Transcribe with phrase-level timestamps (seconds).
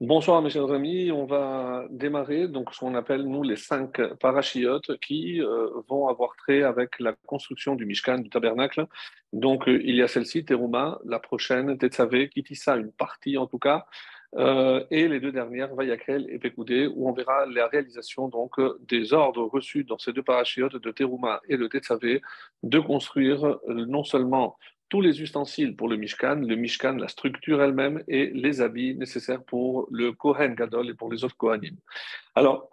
[0.00, 4.98] Bonsoir mes chers amis, on va démarrer donc ce qu'on appelle nous les cinq parachiotes
[4.98, 8.86] qui euh, vont avoir trait avec la construction du Mishkan, du tabernacle.
[9.32, 13.60] Donc euh, il y a celle-ci, Teruma, la prochaine, Tetzavé, Kitissa, une partie en tout
[13.60, 13.86] cas,
[14.36, 19.12] euh, et les deux dernières, Vayakel et Pekoudé, où on verra la réalisation donc des
[19.12, 22.20] ordres reçus dans ces deux parachiotes de Teruma et de Tetzavé
[22.64, 24.56] de construire non seulement
[24.88, 29.42] tous les ustensiles pour le Mishkan, le Mishkan, la structure elle-même et les habits nécessaires
[29.42, 31.76] pour le Kohen Gadol et pour les autres Kohanim.
[32.34, 32.70] Alors,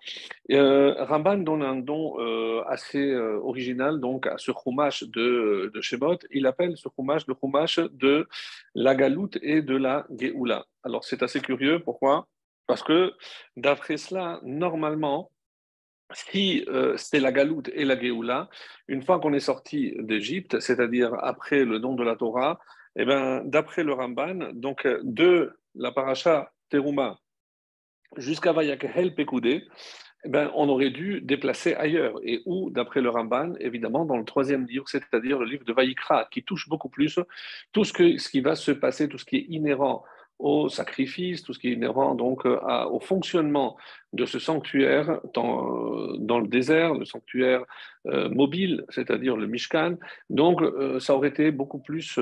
[0.51, 5.81] euh, Ramban donne un don euh, assez euh, original donc à ce chumash de, de
[5.81, 6.17] Shemot.
[6.31, 8.27] Il appelle ce chumash le chumash de
[8.75, 10.65] la galoute et de la geoula.
[10.83, 11.79] Alors, c'est assez curieux.
[11.79, 12.27] Pourquoi?
[12.67, 13.13] Parce que
[13.57, 15.31] d'après cela, normalement,
[16.13, 18.49] si euh, c'est la galoute et la Géoula,
[18.87, 22.59] une fois qu'on est sorti d'Égypte, c'est-à-dire après le don de la Torah,
[22.95, 27.19] eh ben, d'après le Ramban, donc de la paracha Teruma
[28.17, 29.67] jusqu'à Vayakehel Pekoudé,
[30.23, 32.19] eh ben, on aurait dû déplacer ailleurs.
[32.23, 36.27] Et où, d'après le Ramban, évidemment, dans le troisième livre, c'est-à-dire le livre de Vayikra,
[36.29, 37.19] qui touche beaucoup plus
[37.71, 40.03] tout ce, que, ce qui va se passer, tout ce qui est inhérent
[40.41, 42.57] au sacrifice, tout ce qui est inhérent donc euh,
[42.89, 43.77] au fonctionnement
[44.13, 47.63] de ce sanctuaire dans, euh, le désert, le sanctuaire
[48.07, 49.95] euh, mobile, c'est-à-dire le Mishkan.
[50.29, 50.61] Donc,
[50.99, 52.19] ça aurait été beaucoup plus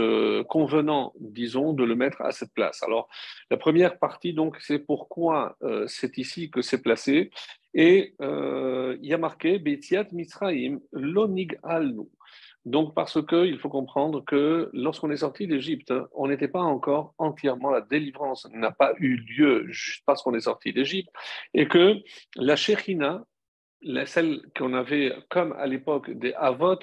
[0.50, 2.84] convenant, disons, de le mettre à cette place.
[2.84, 3.08] Alors,
[3.50, 7.32] la première partie, donc, c'est pourquoi c'est ici que c'est placé.
[7.74, 11.58] Et il y a marqué Betiat Misraim, Lonig.
[12.66, 17.72] Donc, parce qu'il faut comprendre que lorsqu'on est sorti d'Égypte, on n'était pas encore entièrement,
[17.72, 21.10] la délivrance n'a pas eu lieu juste parce qu'on est sorti d'Égypte,
[21.54, 21.96] et que
[22.36, 23.24] la Shekhinah,
[24.06, 26.80] celle qu'on avait comme à l'époque des Avot,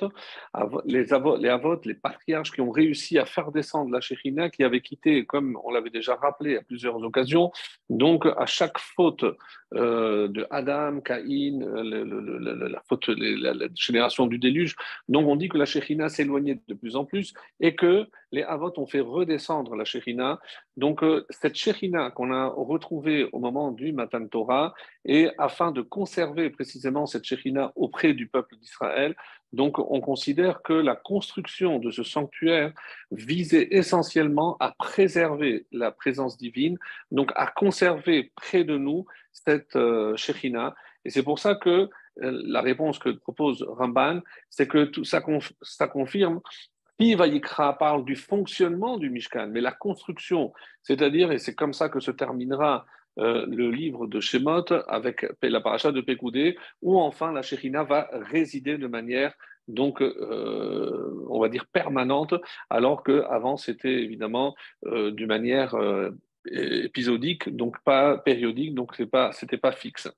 [0.85, 4.81] les, avot, les les patriarches qui ont réussi à faire descendre la Shekhinah, qui avait
[4.81, 7.53] quitté, comme on l'avait déjà rappelé à plusieurs occasions,
[7.91, 9.25] donc à chaque faute
[9.75, 14.75] euh, de Adam, Caïn, la faute, la, génération du déluge,
[15.09, 18.73] donc on dit que la Shekhinah s'éloignait de plus en plus et que les Avot
[18.77, 20.39] ont fait redescendre la Shekhinah.
[20.77, 25.83] Donc euh, cette Shekhinah qu'on a retrouvée au moment du Matan Torah, et afin de
[25.83, 29.15] conserver précisément cette Shekhinah auprès du peuple d'Israël,
[29.53, 32.73] donc on considère que la construction de ce sanctuaire
[33.11, 36.79] visait essentiellement à préserver la présence divine,
[37.11, 40.17] donc à conserver près de nous cette euh,
[41.05, 41.89] Et c'est pour ça que
[42.23, 44.21] euh, la réponse que propose Ramban,
[44.51, 45.21] c'est que tout ça
[45.89, 46.41] confirme
[46.99, 50.53] Vayikra parle du fonctionnement du Mishkan, mais la construction,
[50.83, 52.87] c'est-à-dire, et c'est comme ça que se terminera
[53.19, 58.09] euh, le livre de Shemot avec la paracha de Pekoudé, où enfin la Shekhinah va
[58.13, 59.35] résider de manière
[59.69, 62.35] donc euh, on va dire permanente,
[62.71, 65.75] alors qu'avant c'était évidemment euh, d'une manière
[66.45, 70.09] épisodique, donc pas périodique, donc c'est pas c'était pas fixe.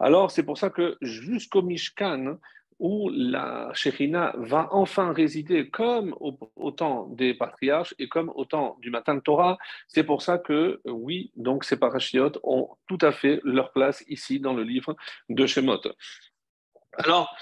[0.00, 2.38] Alors c'est pour ça que jusqu'au Mishkan,
[2.82, 8.76] où la Shekhinah va enfin résider comme au, temps des patriarches et comme au temps
[8.80, 9.56] du matin de Torah.
[9.86, 14.40] C'est pour ça que, oui, donc ces parachiotes ont tout à fait leur place ici
[14.40, 14.96] dans le livre
[15.28, 15.80] de Shemot.
[16.94, 17.32] Alors,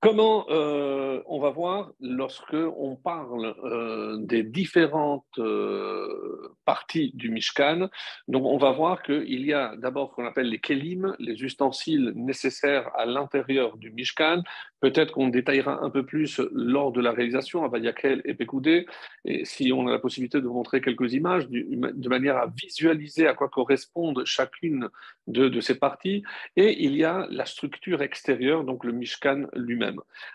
[0.00, 7.88] Comment euh, on va voir lorsque on parle euh, des différentes euh, parties du Mishkan
[8.28, 12.12] Donc, on va voir qu'il y a d'abord ce qu'on appelle les kelim, les ustensiles
[12.14, 14.42] nécessaires à l'intérieur du Mishkan.
[14.80, 18.86] Peut-être qu'on détaillera un peu plus lors de la réalisation à Vayakel et Pekoudé,
[19.24, 23.26] et si on a la possibilité de vous montrer quelques images, de manière à visualiser
[23.26, 24.90] à quoi correspondent chacune
[25.26, 26.22] de, de ces parties.
[26.56, 29.85] Et il y a la structure extérieure, donc le Mishkan lui-même.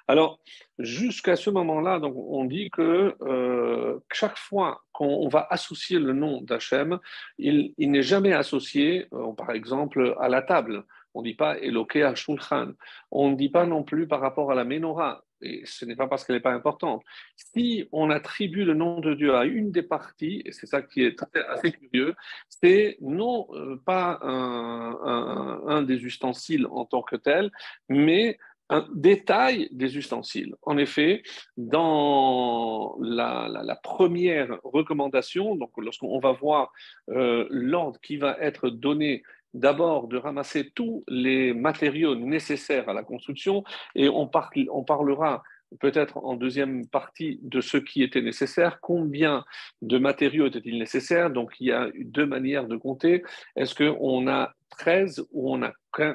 [0.07, 0.39] Alors,
[0.79, 6.41] jusqu'à ce moment-là, donc, on dit que euh, chaque fois qu'on va associer le nom
[6.41, 6.99] d'Hachem,
[7.37, 10.85] il, n'est jamais associé, euh, par exemple, à la table.
[11.13, 12.71] On ne dit pas Eloké à Shulchan.
[13.11, 15.23] On ne dit pas non plus par rapport à la menorah.
[15.41, 17.03] Et ce n'est pas parce qu'elle n'est pas importante.
[17.35, 21.03] Si on attribue le nom de Dieu à une des parties, et c'est ça qui
[21.03, 21.15] est
[21.49, 22.15] assez curieux,
[22.47, 27.51] c'est non euh, pas un, des ustensiles en tant que tel,
[27.89, 28.37] mais
[28.71, 30.55] un détail des ustensiles.
[30.63, 31.23] En effet,
[31.57, 36.71] dans la, première recommandation, donc lorsqu'on va voir
[37.09, 39.23] euh, l'ordre qui va être donné
[39.53, 43.65] d'abord de ramasser tous les matériaux nécessaires à la construction,
[43.95, 44.29] et on,
[44.69, 45.43] on parlera
[45.79, 49.45] peut-être en deuxième partie de ce qui était nécessaire, combien
[49.81, 51.29] de matériaux étaient-ils nécessaires?
[51.29, 53.23] Donc il y a deux manières de compter.
[53.55, 55.73] Est-ce qu'on a 13 ou on a,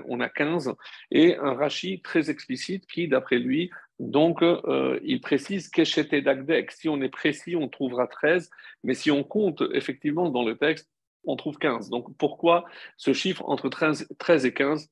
[0.09, 0.73] on a 15
[1.11, 6.71] Et un rachis très explicite qui, d'après lui, donc euh, il précise qu'écheté d'Agdek.
[6.73, 8.51] Si on est précis, on trouvera 13,
[8.85, 10.91] mais si on compte effectivement dans le texte,
[11.25, 11.91] on trouve 15.
[11.91, 12.65] Donc pourquoi
[12.97, 14.91] ce chiffre entre 13, 13 et 15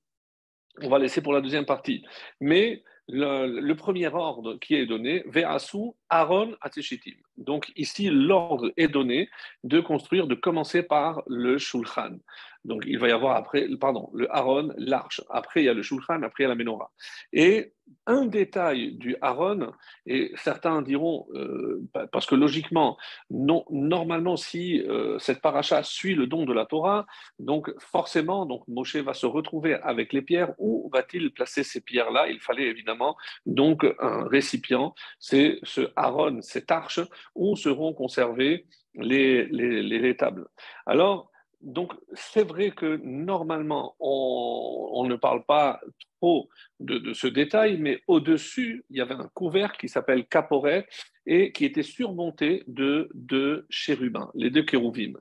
[0.83, 2.05] On va laisser pour la deuxième partie.
[2.41, 7.15] Mais le, premier ordre qui est donné, Ve'asu Aaron Ateshitim.
[7.37, 9.29] Donc ici, l'ordre est donné
[9.63, 12.19] de construire, de commencer par le Shulchan.
[12.65, 15.21] Donc il va y avoir après, pardon, le Aaron, l'arche.
[15.31, 16.91] Après, il y a le Shulchan, après, il y a la Menorah.
[17.33, 17.73] Et
[18.07, 19.73] un détail du Aaron,
[20.07, 21.83] et certains diront, euh,
[22.13, 22.97] parce que logiquement,
[23.31, 27.05] normalement, si euh, cette paracha suit le don de la Torah,
[27.39, 30.55] donc forcément, donc Moshe va se retrouver avec les pierres.
[30.59, 32.29] Où va-t-il placer ces pierres-là?
[32.29, 34.95] Il fallait évidemment donc un récipient.
[35.19, 37.01] C'est ce Aaron, cette arche,
[37.35, 40.47] où seront conservées les, les, les tables.
[40.87, 41.31] Alors,
[41.65, 45.81] donc, c'est vrai que normalement, on, ne parle pas
[46.21, 46.49] trop
[46.81, 50.87] de, ce détail, mais au-dessus, il y avait un couvercle qui s'appelle caporet
[51.27, 55.15] et qui était surmonté de deux chérubins, les deux kérouvim.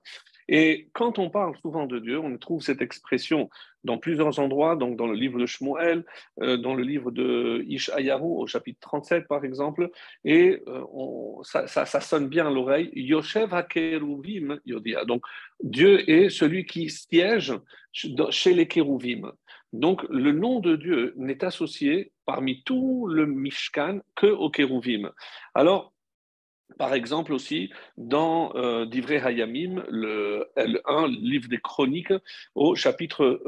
[0.49, 3.49] Et quand on parle souvent de Dieu, on trouve cette expression
[3.83, 6.05] dans plusieurs endroits, donc dans le livre de Shmuel,
[6.41, 9.89] euh, dans le livre de Ishayahu au chapitre 37 par exemple,
[10.23, 10.83] et euh,
[11.43, 15.05] ça, sonne bien à l'oreille, Yoshev HaKeruvim Yodia.
[15.05, 15.23] Donc
[15.61, 17.53] Dieu est celui qui siège
[17.91, 19.31] chez les Kérouvim.
[19.71, 25.11] Donc le nom de Dieu n'est associé parmi tout le Mishkan que aux Kérouvim.
[25.55, 25.92] Alors
[26.77, 32.13] par exemple aussi, dans euh, Divrei Hayamim, le L1, le livre des chroniques,
[32.55, 33.41] au chapitre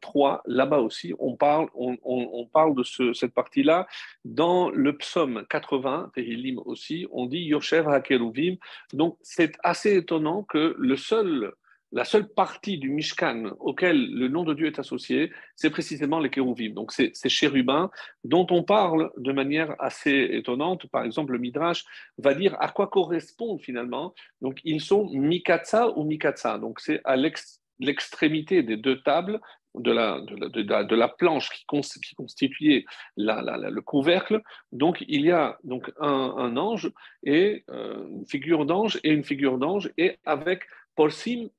[0.00, 3.86] 3, euh, là-bas aussi, on parle, on, parle de cette partie-là.
[4.24, 8.56] Dans le psaume 80, Tehilim aussi, on dit Yoshev HaKeruvim.
[8.92, 11.52] Donc c'est assez étonnant que le seul
[11.92, 16.30] la seule partie du Mishkan auquel le nom de Dieu est associé, c'est précisément les
[16.30, 16.70] kérouvim.
[16.70, 17.90] Donc, c'est ces chérubins
[18.24, 20.86] dont on parle de manière assez étonnante.
[20.88, 21.84] Par exemple, le Midrash
[22.18, 24.14] va dire à quoi correspondent finalement.
[24.40, 26.58] Donc, ils sont Mikatsa ou Mikatsa.
[26.58, 29.40] Donc, c'est à l'extrémité des deux tables
[29.76, 32.84] de la, de la, planche qui, constituait
[33.16, 34.42] le couvercle.
[34.72, 36.90] Donc, il y a donc un, ange
[37.22, 40.62] et euh, une figure d'ange et une figure d'ange, et avec
[40.94, 41.50] Polsim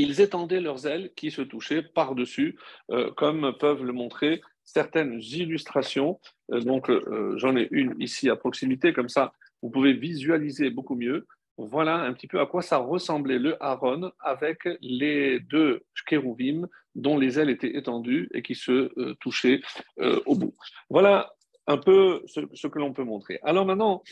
[0.00, 2.58] ils étendaient leurs ailes qui se touchaient par-dessus,
[2.90, 6.20] euh, comme peuvent le montrer certaines illustrations.
[6.52, 10.96] Euh, donc, euh, j'en ai une ici à proximité, comme ça, vous pouvez visualiser beaucoup
[10.96, 11.26] mieux.
[11.58, 17.18] Voilà un petit peu à quoi ça ressemblait le Aaron avec les deux kérouvim dont
[17.18, 18.90] les ailes étaient étendues et qui se
[19.20, 19.60] touchaient
[19.98, 20.54] au bout.
[20.88, 21.34] Voilà
[21.66, 23.38] un peu ce, ce que l'on peut montrer.
[23.42, 24.02] Alors maintenant,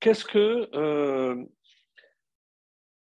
[0.00, 0.68] qu'est-ce que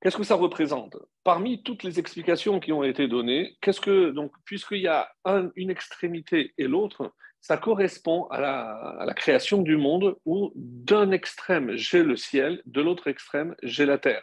[0.05, 0.99] Qu'est-ce que ça représente?
[1.23, 5.11] Parmi toutes les explications qui ont été données, qu'est-ce que donc puisqu'il y a
[5.57, 12.03] une extrémité et l'autre, ça correspond à la, création du monde où d'un extrême j'ai
[12.03, 14.23] le ciel, de l'autre extrême j'ai la terre.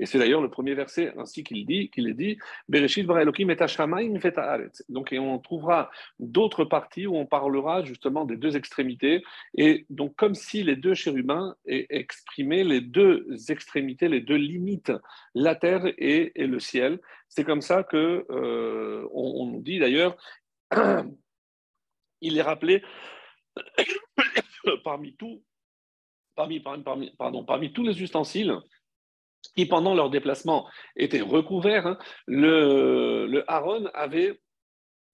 [0.00, 2.38] Et c'est d'ailleurs le premier verset ainsi qu'il dit, qu'il est dit,
[2.68, 4.32] Bereshit et
[4.88, 9.22] Donc, on trouvera d'autres parties où on parlera justement des deux extrémités.
[9.54, 14.92] Et donc, comme si les deux chérubins exprimaient les deux extrémités, les deux limites,
[15.34, 16.98] la terre et, le ciel.
[17.28, 20.16] C'est comme ça que euh, on, dit d'ailleurs,
[22.22, 22.82] il est rappelé
[24.84, 25.42] parmi tout,
[26.34, 28.56] parmi, pardon, parmi tous les ustensiles
[29.54, 31.86] qui, pendant leur déplacement, étaient recouverts.
[31.86, 31.98] Hein.
[32.26, 34.40] Le, le Aaron avait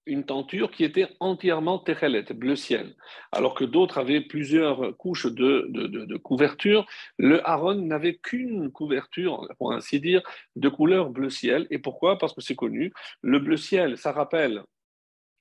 [0.07, 2.95] une tenture qui était entièrement techelet, bleu ciel,
[3.33, 6.87] alors que d'autres avaient plusieurs couches de, de, de, couverture.
[7.19, 10.23] Le Aaron n'avait qu'une couverture, pour ainsi dire,
[10.55, 11.67] de couleur bleu ciel.
[11.71, 12.19] Et pourquoi?
[12.19, 12.93] Parce que c'est connu.
[13.23, 14.63] Le bleu ciel, ça rappelle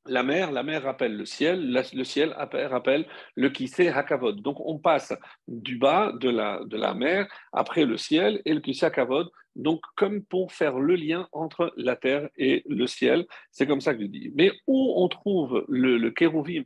[0.08, 4.42] la mer, la mer rappelle le ciel, le ciel rappelle le Kisei Hakavod.
[4.42, 5.14] Donc on passe
[5.48, 10.52] du bas de la, mer après le ciel et le Kisei Hakavod, donc comme pour
[10.52, 14.32] faire le lien entre la terre et le ciel, c'est comme ça que je dis.
[14.36, 16.14] Mais où on trouve le, le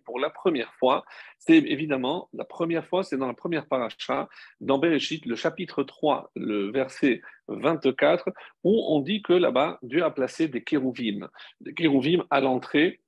[0.03, 1.03] pour la première fois,
[1.37, 4.27] c'est évidemment, la première fois, c'est dans la première paracha,
[4.59, 8.29] dans Bereshit, le chapitre 3, le verset 24,
[8.63, 11.29] où on dit que là-bas, Dieu a placé des kérouvim,
[11.61, 13.01] des kérouvim à l'entrée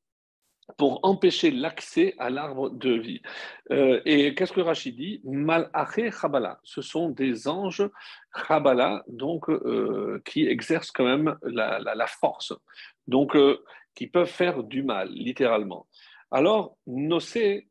[0.77, 3.21] pour empêcher l'accès à l'arbre de vie.
[3.71, 5.21] Euh, et qu'est-ce que Rachid dit?
[5.23, 7.87] Malaché Chabala, ce sont des anges
[8.35, 12.53] Chabala, donc euh, qui exercent quand même la, force,
[13.07, 13.63] donc euh,
[13.95, 15.87] qui peuvent faire du mal, littéralement.
[16.31, 17.67] Alors, Nosé,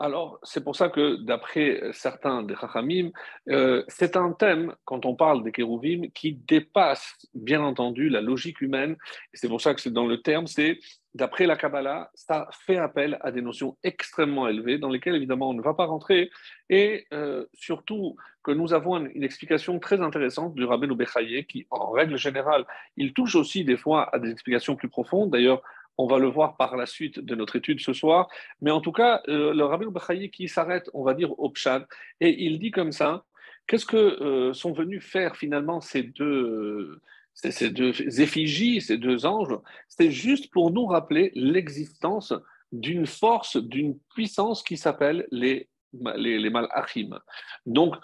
[0.00, 3.10] alors, c'est pour ça que, d'après certains des Chachamim,
[3.50, 8.62] euh, c'est un thème, quand on parle des Kérouvim, qui dépasse, bien entendu, la logique
[8.62, 8.96] humaine.
[9.34, 10.78] C'est pour ça que c'est dans le terme, c'est,
[11.12, 15.54] d'après la Kabbalah, ça fait appel à des notions extrêmement élevées, dans lesquelles, évidemment, on
[15.54, 16.30] ne va pas rentrer.
[16.70, 21.90] Et euh, surtout, que nous avons une, explication très intéressante du Rabbeinu Bechaye, qui, en
[21.90, 22.64] règle générale,
[22.96, 25.30] il touche aussi des fois à des explications plus profondes.
[25.30, 25.62] D'ailleurs,
[26.00, 28.28] on va le voir par la suite de notre étude ce soir.
[28.62, 31.86] Mais en tout cas, euh, le Rabbi Bachayi qui s'arrête, on va dire, au Pshad,
[32.20, 33.24] et il dit comme ça
[33.66, 37.00] qu'est-ce que euh, sont venus faire finalement ces deux,
[37.34, 39.56] ces, deux effigies, ces deux anges?
[39.88, 42.32] C'est juste pour nous rappeler l'existence
[42.72, 45.68] d'une force, d'une puissance qui s'appelle les,
[46.16, 47.18] les, Malachim.
[47.66, 47.94] Donc,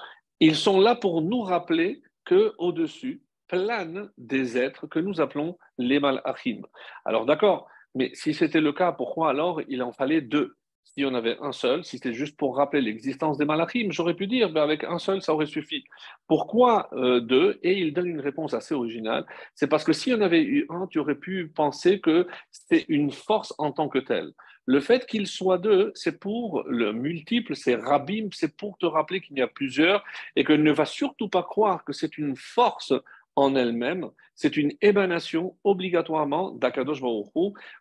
[0.41, 6.62] ils sont là pour nous rappeler qu'au-dessus planent des êtres que nous appelons les Malachim.
[7.05, 10.55] Alors, d'accord, mais si c'était le cas, pourquoi alors il en fallait deux?
[10.85, 14.26] Si on avait un seul, si c'était juste pour rappeler l'existence des malachim, j'aurais pu
[14.26, 15.83] dire, ben avec un seul, ça aurait suffi.
[16.26, 17.59] Pourquoi euh, deux?
[17.62, 19.26] Et il donne une réponse assez originale.
[19.55, 23.11] C'est parce que si on avait eu un, tu aurais pu penser que c'était une
[23.11, 24.33] force en tant que telle.
[24.67, 29.23] Le fait qu'il soit deux, c'est pour le multiple, c'est rabim, c'est pour te rappeler
[29.23, 32.93] qu'il y a plusieurs et que ne va surtout pas croire que c'est une force
[33.37, 37.26] en elle-même, c'est une émanation obligatoirement d'Akadosh Baruch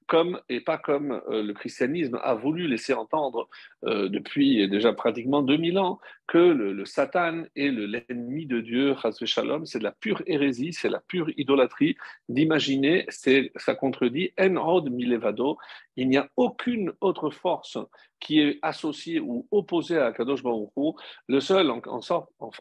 [0.08, 3.48] comme et pas comme euh, le christianisme a voulu laisser entendre
[3.84, 8.96] euh, depuis déjà pratiquement 2000 ans que le, Satan est l'ennemi de Dieu,
[9.26, 11.96] Shalom, c'est de la pure hérésie, c'est la pure idolâtrie.
[12.30, 15.58] D'imaginer, ça contredit En Milevado,
[15.96, 17.78] il n'y a aucune autre force
[18.20, 20.72] qui est associée ou opposée à Kadosh Baruch
[21.28, 22.52] Le seul, en, sorte, en,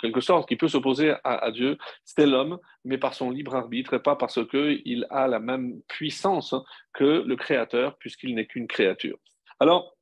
[0.00, 3.94] quelque sorte, qui peut s'opposer à, à Dieu, c'est l'homme, mais par son libre arbitre
[3.94, 6.54] et pas parce qu'il a la même puissance
[6.92, 9.16] que le Créateur, puisqu'il n'est qu'une créature.
[9.60, 9.94] Alors,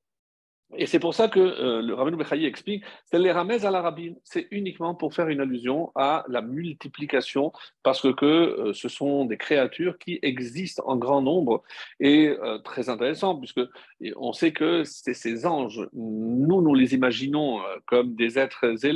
[0.77, 3.83] et c'est pour ça que euh, le Rabbi Bechaï explique, c'est les ramez à la
[3.83, 7.53] rabbine, c'est uniquement pour faire une allusion à la multiplication,
[7.83, 11.63] parce que, euh, ce sont des créatures qui existent en grand nombre,
[12.01, 13.61] et euh, très intéressant, puisque
[14.17, 18.87] on sait que c'est ces anges, nous, nous les imaginons comme des êtres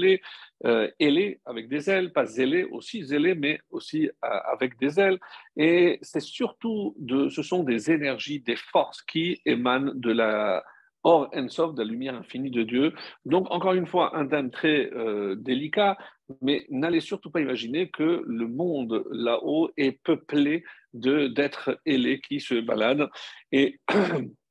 [0.64, 5.18] zélés, ailés avec des ailes, pas zélés, aussi zélés, mais aussi avec des ailes,
[5.56, 10.64] et c'est surtout, de, ce sont des énergies, des forces qui émanent de la
[11.08, 12.92] Or, Ensof, de la lumière infinie de Dieu.
[13.24, 15.96] Donc, encore une fois, un thème très euh, délicat,
[16.42, 22.54] mais n'allez surtout pas imaginer que le monde là-haut est peuplé d'êtres ailés qui se
[22.54, 23.08] baladent.
[23.52, 23.78] Et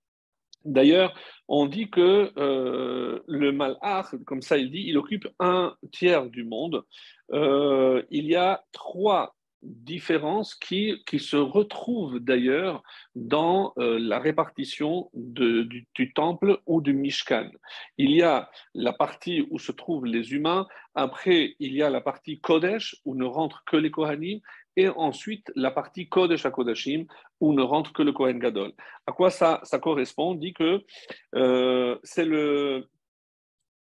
[0.66, 1.14] d'ailleurs,
[1.48, 6.44] on dit que euh, le malach, comme ça il dit, il occupe un tiers du
[6.44, 6.84] monde.
[7.32, 12.84] Euh, il y a trois différences qui, qui se retrouvent d'ailleurs
[13.16, 17.50] dans euh, la répartition du, temple ou du Mishkan.
[17.98, 22.02] Il y a la partie où se trouvent les humains, après il y a la
[22.02, 24.40] partie Kodesh où ne rentrent que les Kohanim,
[24.76, 27.06] et ensuite la partie Kodesh à Kodashim
[27.40, 28.72] où ne rentre que le Kohen Gadol.
[29.06, 30.32] À quoi ça, correspond?
[30.32, 30.82] On dit que
[31.36, 32.88] euh, c'est le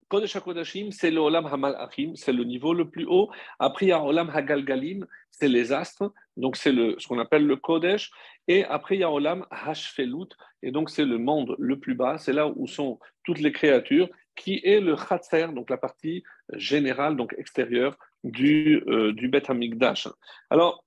[0.10, 3.29] Kodesh HaKodashim, c'est le Olam HaMalachim, c'est le niveau le plus haut.
[3.60, 7.55] Après, il y a Olam HaGalgalim, c'est les astres, donc c'est ce qu'on appelle le
[7.58, 8.10] Kodesh.
[8.48, 10.29] Et après, il y a Olam Hashfelut,
[10.63, 14.10] et donc c'est le monde le plus bas, c'est là où sont toutes les créatures,
[14.36, 20.08] qui est le Khatser, donc la partie générale, donc extérieure du, euh, du Bet HaMikdash.
[20.50, 20.84] Alors,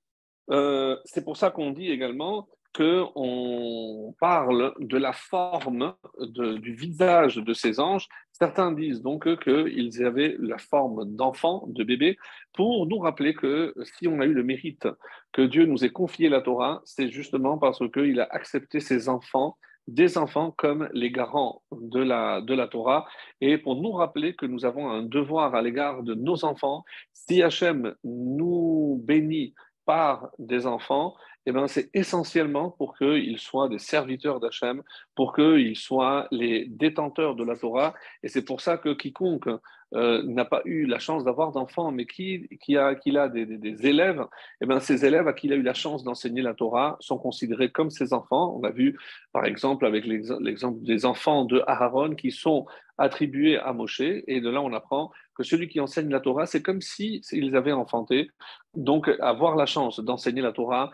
[0.50, 7.52] euh, c'est pour ça qu'on dit également qu'on parle de la forme du visage de
[7.52, 8.08] ces anges.
[8.32, 12.16] Certains disent donc qu'ils avaient la forme d'enfants, de bébés,
[12.54, 14.88] pour nous rappeler que si on a eu le mérite
[15.32, 19.58] que Dieu nous ait confié la Torah, c'est justement parce qu'il a accepté ses enfants
[19.88, 23.06] des enfants comme les garants de la, de la Torah
[23.40, 26.84] et pour nous rappeler que nous avons un devoir à l'égard de nos enfants.
[27.12, 31.14] Si Hachem nous bénit par des enfants,
[31.46, 34.82] eh ben, c'est essentiellement pour qu'ils soient des serviteurs d'Hachem,
[35.16, 37.94] pour qu'ils soient les détenteurs de la Torah.
[38.22, 39.48] Et c'est pour ça que quiconque
[39.94, 43.86] euh, n'a pas eu la chance d'avoir d'enfants, mais qui, qui, a, qui a des,
[43.86, 44.24] élèves,
[44.60, 47.18] eh ben, ces élèves à qui il a eu la chance d'enseigner la Torah sont
[47.18, 48.56] considérés comme ses enfants.
[48.58, 48.98] On a vu,
[49.32, 52.66] par exemple, avec l'exemple des enfants de Aaron qui sont
[52.98, 56.62] attribués à Moshe, et de là on apprend que celui qui enseigne la Torah, c'est
[56.62, 58.30] comme s'ils si avaient enfanté.
[58.74, 60.90] Donc, avoir la chance d'enseigner la Torah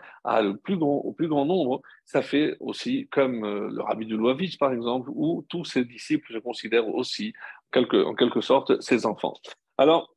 [0.63, 4.57] plus grand, au plus grand nombre, ça fait aussi, comme euh, le rabbi de Louavitch,
[4.57, 7.33] par exemple, ou tous ses disciples, je considère aussi,
[7.75, 9.33] en quelque sorte, ses enfants.
[9.77, 10.13] Alors,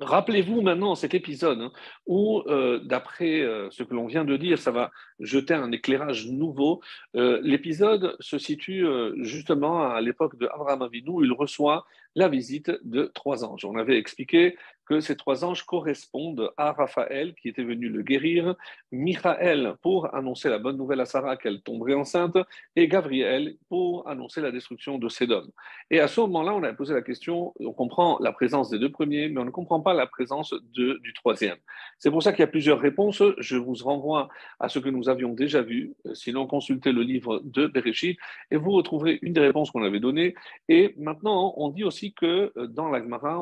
[0.00, 1.72] Rappelez-vous maintenant cet épisode hein,
[2.06, 6.28] où, euh, d'après euh, ce que l'on vient de dire, ça va jeter un éclairage
[6.28, 6.80] nouveau.
[7.16, 8.86] Euh, l'épisode se situe
[9.16, 13.64] justement à l'époque de Abraham Avinu, où il reçoit la visite de trois anges.
[13.64, 14.56] On avait expliqué
[14.90, 18.56] que ces trois anges correspondent à Raphaël qui était venu le guérir,
[18.90, 22.36] Michael pour annoncer la bonne nouvelle à Sarah qu'elle tomberait enceinte,
[22.74, 25.46] et Gabriel pour annoncer la destruction de Sédom.
[25.92, 28.90] Et à ce moment-là, on a posé la question, on comprend la présence des deux
[28.90, 31.58] premiers, mais on ne comprend pas la présence du troisième.
[32.00, 33.22] C'est pour ça qu'il y a plusieurs réponses.
[33.38, 34.28] Je vous renvoie
[34.58, 38.18] à ce que nous avions déjà vu, sinon consultez le livre de Bereshit,
[38.50, 40.34] et vous retrouverez une des réponses qu'on avait données.
[40.68, 43.40] Et maintenant, on dit aussi que dans l'Agmara,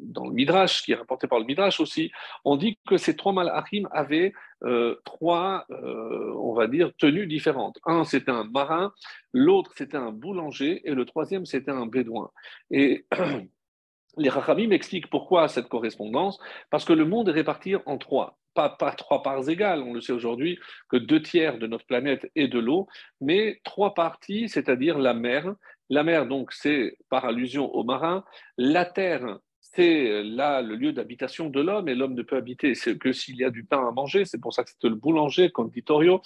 [0.00, 2.10] dans le Midrash, qui est rapporté par le Midrash aussi,
[2.44, 4.32] on dit que ces trois malachim avaient
[4.64, 7.78] euh, trois, euh, on va dire, tenues différentes.
[7.84, 8.92] Un, c'était un marin,
[9.32, 12.30] l'autre, c'était un boulanger, et le troisième, c'était un bédouin.
[12.70, 13.06] Et
[14.16, 16.38] les Rachamim expliquent pourquoi cette correspondance,
[16.70, 18.38] parce que le monde est réparti en trois.
[18.54, 20.58] Pas, pas, trois parts égales, on le sait aujourd'hui,
[20.88, 22.86] que deux tiers de notre planète est de l'eau,
[23.20, 25.54] mais trois parties, c'est-à-dire la mer.
[25.90, 28.24] La mer, donc, c'est par allusion au marin.
[28.56, 29.40] La terre,
[29.74, 33.36] c'est euh, là le lieu d'habitation de l'homme et l'homme ne peut habiter que s'il
[33.36, 34.24] y a du pain à manger.
[34.24, 36.22] C'est pour ça que c'est le boulanger, conditorio.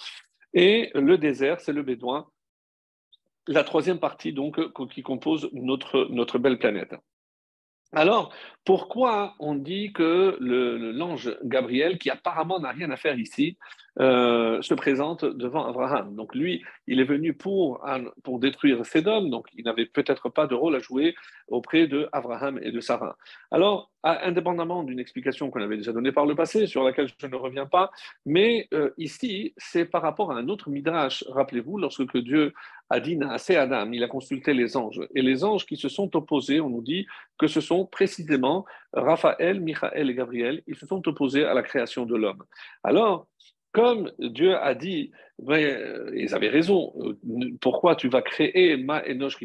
[0.53, 2.27] Et le désert, c'est le bédouin.
[3.47, 6.95] La troisième partie, donc, qui compose notre belle planète.
[7.91, 8.31] Alors,
[8.65, 13.57] pourquoi on dit que l'ange Gabriel, qui apparemment n'a rien à faire ici,
[13.99, 16.15] euh, se présente devant Abraham.
[16.15, 17.85] Donc lui, il est venu pour,
[18.23, 21.15] pour détruire Sédom, donc il n'avait peut-être pas de rôle à jouer
[21.47, 23.17] auprès de Abraham et de Sarah.
[23.51, 27.35] Alors, indépendamment d'une explication qu'on avait déjà donnée par le passé, sur laquelle je ne
[27.35, 27.91] reviens pas,
[28.25, 31.23] mais euh, ici, c'est par rapport à un autre midrash.
[31.27, 32.53] Rappelez-vous, lorsque Dieu
[32.89, 35.01] a dit à Adam, il a consulté les anges.
[35.15, 37.05] Et les anges qui se sont opposés, on nous dit
[37.37, 42.05] que ce sont précisément Raphaël, Michael et Gabriel, ils se sont opposés à la création
[42.05, 42.43] de l'homme.
[42.83, 43.27] Alors,
[43.71, 45.11] comme Dieu a dit,
[45.47, 47.17] euh, ils avaient raison, euh,
[47.61, 49.37] pourquoi tu vas créer Ma Enosh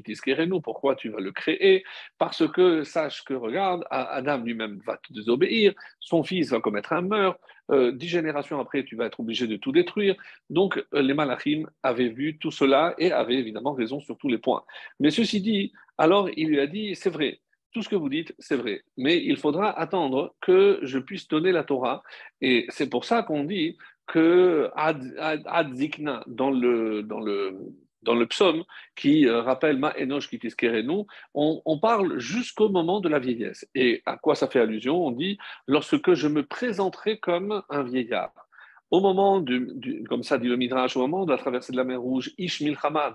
[0.46, 0.60] nous?
[0.60, 1.84] Pourquoi tu vas le créer?
[2.18, 7.02] Parce que sache que, regarde, Adam lui-même va te désobéir, son fils va commettre un
[7.02, 7.40] meurtre,
[7.70, 10.16] euh, dix générations après, tu vas être obligé de tout détruire.
[10.48, 14.64] Donc, les Malachim avaient vu tout cela et avaient évidemment raison sur tous les points.
[15.00, 17.40] Mais ceci dit, alors il lui a dit, c'est vrai,
[17.74, 21.50] tout ce que vous dites, c'est vrai, mais il faudra attendre que je puisse donner
[21.50, 22.02] la Torah.
[22.40, 27.58] Et c'est pour ça qu'on dit que Ad, Zikna, dans le, dans le,
[28.02, 28.64] dans le psaume,
[28.96, 30.38] qui euh, rappelle Ma Enoch qui
[31.34, 33.66] on, on parle jusqu'au moment de la vieillesse.
[33.74, 35.06] Et à quoi ça fait allusion?
[35.06, 38.43] On dit lorsque je me présenterai comme un vieillard.
[38.94, 39.44] Au moment,
[40.08, 43.12] comme ça dit Midrash, au moment de la traversée de la mer Rouge, Ish Milchama,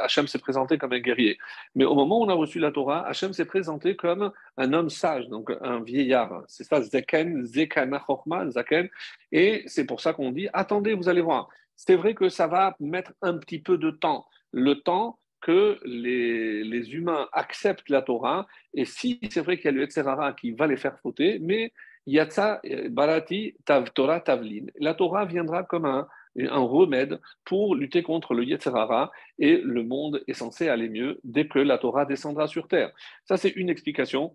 [0.00, 1.38] Hachem s'est présenté comme un guerrier.
[1.76, 4.90] Mais au moment où on a reçu la Torah, Hachem s'est présenté comme un homme
[4.90, 6.42] sage, donc un vieillard.
[6.48, 8.04] C'est ça, Zeken, Zekana
[8.48, 8.88] Zaken.
[9.30, 11.48] Et c'est pour ça qu'on dit, attendez, vous allez voir.
[11.76, 14.26] C'est vrai que ça va mettre un petit peu de temps.
[14.50, 18.48] Le temps que les, les humains acceptent la Torah.
[18.74, 21.72] Et si c'est vrai qu'il y a le Etzerara qui va les faire fauter, mais
[22.06, 22.60] Yatsa
[22.90, 24.66] Barati Tav Torah Tavlin.
[24.78, 30.32] La Torah viendra comme un, remède pour lutter contre le Yetzerara et le monde est
[30.32, 32.90] censé aller mieux dès que la Torah descendra sur terre.
[33.24, 34.34] Ça, c'est une explication.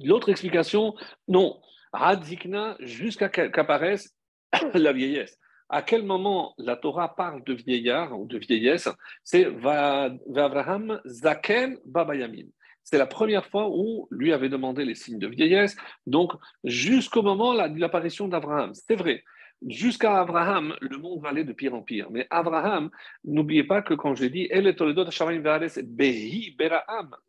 [0.00, 0.94] L'autre explication,
[1.28, 1.60] non.
[1.92, 4.16] Hadzikna jusqu'à qu'apparaisse
[4.74, 5.38] la vieillesse.
[5.68, 8.88] À quel moment la Torah parle de vieillard ou de vieillesse?
[9.24, 12.46] C'est Vavraham Zaken Babayamin.
[12.84, 16.32] C'est la première fois où lui avait demandé les signes de vieillesse, donc
[16.64, 18.72] jusqu'au moment de l'apparition d'Abraham.
[18.74, 19.24] C'est vrai.
[19.68, 22.08] Jusqu'à Abraham, le monde va aller de pire en pire.
[22.10, 22.90] Mais Abraham,
[23.24, 24.48] n'oubliez pas que quand j'ai dit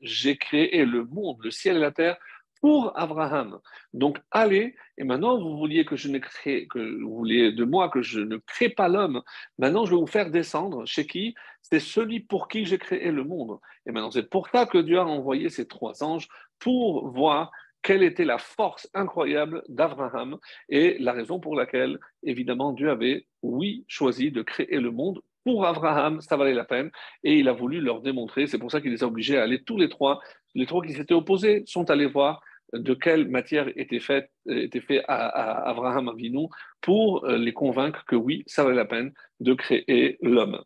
[0.01, 2.17] j'ai créé le monde, le ciel et la terre
[2.63, 3.59] pour Abraham.
[3.93, 7.89] Donc allez, et maintenant vous vouliez que je ne crée, que vous vouliez de moi
[7.89, 9.21] que je ne crée pas l'homme.
[9.57, 11.35] Maintenant je vais vous faire descendre chez qui?
[11.61, 13.59] C'est celui pour qui j'ai créé le monde.
[13.85, 18.01] Et maintenant c'est pour ça que Dieu a envoyé ces trois anges pour voir quelle
[18.01, 20.37] était la force incroyable d'Abraham
[20.69, 25.65] et la raison pour laquelle, évidemment, Dieu avait, oui, choisi de créer le monde pour
[25.65, 26.89] Abraham, ça valait la peine,
[27.25, 28.47] et il a voulu leur démontrer.
[28.47, 30.21] C'est pour ça qu'il les a obligés à aller tous les trois.
[30.55, 32.41] Les trois qui s'étaient opposés sont allés voir
[32.73, 36.47] de quelle matière était fait, fait à, Abraham Avinu
[36.81, 40.63] pour euh, les convaincre que oui, ça valait la peine de créer l'homme.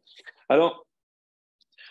[0.50, 0.86] Alors,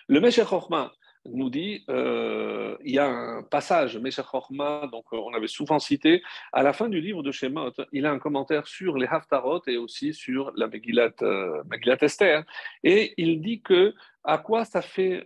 [0.09, 0.93] le Meshech Chochma
[1.29, 5.79] nous dit, euh, il y a un passage, Meshech Chochma, donc euh, on avait souvent
[5.79, 9.63] cité, à la fin du livre de Shemot, il a un commentaire sur les Haftarot
[9.67, 11.11] et aussi sur la Megillat,
[11.69, 12.45] Megillat Esther,
[12.85, 15.25] et il dit que à quoi ça fait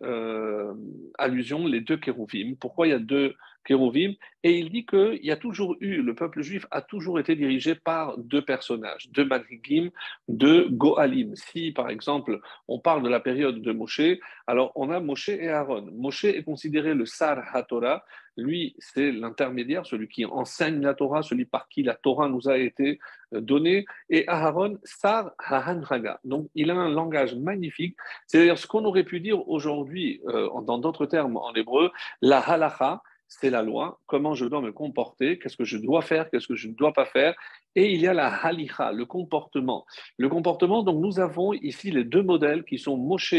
[1.18, 5.30] allusion les deux kérouvim Pourquoi il y a deux Kérouvim, et il dit qu'il y
[5.30, 9.90] a toujours eu, le peuple juif a toujours été dirigé par deux personnages, deux Manhigim,
[10.28, 11.34] deux Goalim.
[11.36, 14.00] Si, par exemple, on parle de la période de Moshe,
[14.46, 15.88] alors on a Moshe et Aaron.
[15.92, 18.02] Moshe est considéré le Sar HaTorah,
[18.36, 22.58] lui, c'est l'intermédiaire, celui qui enseigne la Torah, celui par qui la Torah nous a
[22.58, 22.98] été
[23.34, 26.20] euh, donnée, et Aaron, Sar HaHanraga.
[26.24, 27.96] Donc, il a un langage magnifique,
[28.26, 31.90] c'est-à-dire ce qu'on aurait pu dire aujourd'hui, euh, dans d'autres termes en hébreu,
[32.22, 36.28] la halacha, c'est la loi, comment je dois me comporter, qu'est-ce que je dois faire,
[36.28, 37.34] qu'est-ce que je ne dois pas faire?
[37.76, 39.86] Et il y a la halicha, le comportement.
[40.18, 43.36] Le comportement, donc nous avons ici les deux modèles qui sont Moshe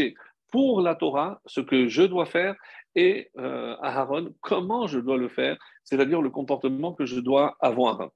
[0.50, 2.54] pour la Torah, ce que je dois faire,
[2.94, 8.10] et euh, Aaron, comment je dois le faire, c'est-à-dire le comportement que je dois avoir.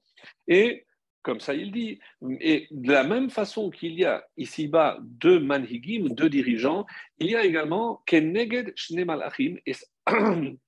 [0.49, 0.87] Et
[1.23, 1.99] comme ça il dit,
[2.41, 6.87] et de la même façon qu'il y a ici-bas deux manhigim, deux dirigeants,
[7.19, 9.75] il y a également keneged shne malachim, et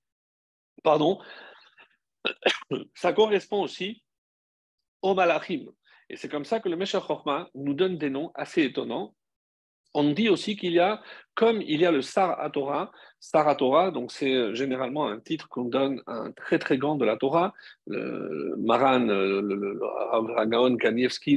[0.88, 1.18] pardon,
[2.94, 4.02] ça correspond aussi
[5.02, 5.66] au malachim.
[6.08, 7.04] Et c'est comme ça que le Meshach
[7.54, 9.14] nous donne des noms assez étonnants.
[9.92, 11.02] On dit aussi qu'il y a,
[11.34, 15.66] comme il y a le Sar Torah, Sar Torah, donc c'est généralement un titre qu'on
[15.66, 17.52] donne à un très très grand de la Torah,
[17.86, 21.36] le Maran, le, le, Kanievski,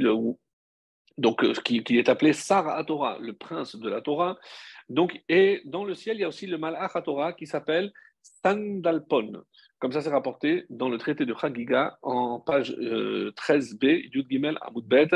[1.18, 4.38] donc euh, qui, est appelé Sar Torah, le prince de la Torah.
[4.88, 9.44] Donc, et dans le ciel, il y a aussi le Malach Torah qui s'appelle Sandalpon.
[9.80, 14.58] Comme ça, c'est rapporté dans le traité de Chagiga en page 13b, euh, Yud Gimel
[14.62, 15.10] Amudbet.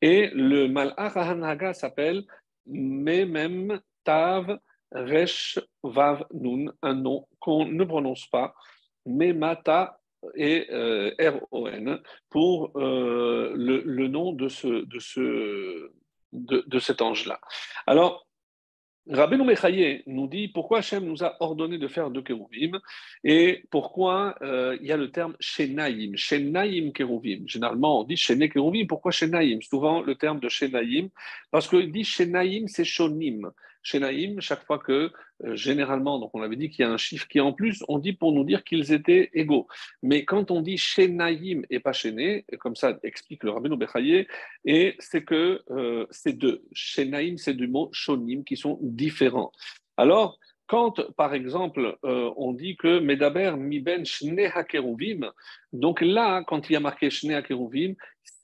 [0.00, 2.24] Et le Malach Hanaga s'appelle
[2.66, 4.58] Memem Tav
[4.92, 8.54] Resh Vav Nun, un nom qu'on ne prononce pas,
[9.04, 9.98] Memata
[10.34, 15.90] et euh, R-O-N, pour euh, le, nom de, ce, de, ce,
[16.32, 17.40] de, cet ange-là.
[17.86, 18.25] Alors,
[19.08, 22.80] Rabbeinu Mechaye nous dit pourquoi Hachem nous a ordonné de faire deux kérouvim
[23.22, 27.46] et pourquoi euh, il y a le terme shenaïm, shenaïm kérouvim.
[27.46, 28.86] Généralement, on dit shené kérouvim.
[28.86, 29.62] Pourquoi shenaïm?
[29.62, 31.08] Souvent le terme de shenaïm,
[31.52, 33.52] parce qu'il dit shenaïm, c'est shonim.
[33.86, 35.12] Chez Naïm, chaque fois que,
[35.44, 38.00] euh, généralement, donc on avait dit qu'il y a un chiffre qui en plus, on
[38.00, 39.68] dit pour nous dire qu'ils étaient égaux.
[40.02, 44.26] Mais quand on dit chez Naïm et pas chez comme ça explique le Rabbeinu Bechaye,
[44.64, 46.64] et c'est que euh, c'est deux.
[46.72, 49.52] Chez Naïm, c'est du mot shonim qui sont différents.
[49.96, 55.30] Alors, quand, par exemple, euh, on dit que Medaber miben shne hakeruvim,
[55.72, 57.94] donc là, quand il y a marqué shne hakeruvim,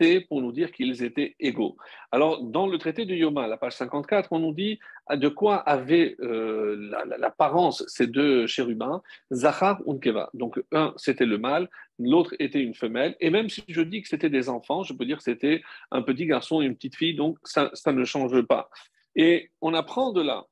[0.00, 1.76] c'est pour nous dire qu'ils étaient égaux.
[2.12, 4.78] Alors, dans le traité de Yoma, la page 54, on nous dit
[5.10, 6.76] de quoi avaient euh,
[7.18, 10.30] l'apparence ces deux chérubins, Zachar Unkeva.
[10.34, 13.16] Donc, un, c'était le mâle, l'autre était une femelle.
[13.20, 16.02] Et même si je dis que c'était des enfants, je peux dire que c'était un
[16.02, 18.70] petit garçon et une petite fille, donc ça, ça ne change pas.
[19.16, 20.46] Et on apprend de là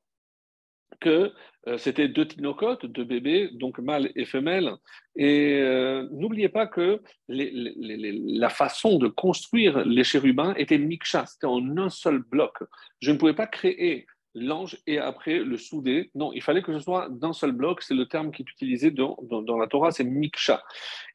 [0.99, 1.31] que
[1.67, 4.71] euh, c'était deux tinocotes, deux bébés, donc mâle et femelle.
[5.15, 11.77] Et euh, n'oubliez pas que la façon de construire les chérubins était miksha, c'était en
[11.77, 12.57] un seul bloc.
[12.99, 16.09] Je ne pouvais pas créer l'ange et après le souder.
[16.15, 17.81] Non, il fallait que ce soit d'un seul bloc.
[17.81, 20.63] C'est le terme qui est utilisé dans, dans la Torah, c'est miksha.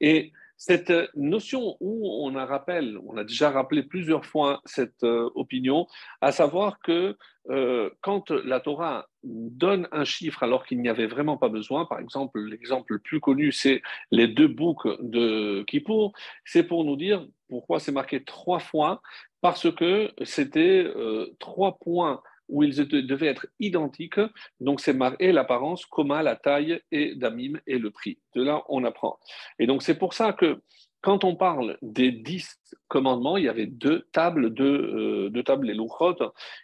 [0.00, 5.28] Et cette notion où on a, rappel, on a déjà rappelé plusieurs fois cette euh,
[5.34, 5.86] opinion,
[6.20, 7.16] à savoir que
[7.50, 12.00] euh, quand la Torah donne un chiffre alors qu'il n'y avait vraiment pas besoin, par
[12.00, 16.12] exemple, l'exemple le plus connu, c'est les deux boucs de Kippour,
[16.44, 19.02] c'est pour nous dire pourquoi c'est marqué trois fois,
[19.40, 24.20] parce que c'était euh, trois points où ils devaient être identiques.
[24.60, 28.18] Donc, c'est l'apparence, Koma, la taille et Damim et le prix.
[28.34, 29.18] De là, on apprend.
[29.58, 30.60] Et donc, c'est pour ça que
[31.06, 35.74] quand on parle des dix commandements, il y avait deux tables, deux, euh, tables, les
[35.74, 36.16] louchot,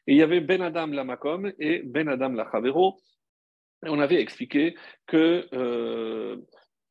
[0.07, 2.99] et il y avait Ben Adam la Makom et Ben Adam la Chavero.
[3.87, 6.37] Et on avait expliqué que euh,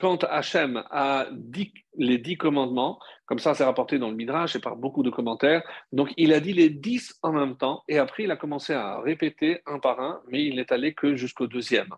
[0.02, 4.60] quand Hachem a dit les dix commandements, comme ça c'est rapporté dans le Midrash et
[4.60, 5.62] par beaucoup de commentaires,
[5.92, 9.00] donc il a dit les dix en même temps et après il a commencé à
[9.00, 11.90] répéter un par un, mais il n'est allé que jusqu'au deuxième.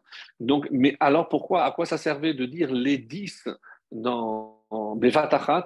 [0.72, 3.48] Mais alors pourquoi, à quoi ça servait de dire les dix
[3.92, 5.00] dans en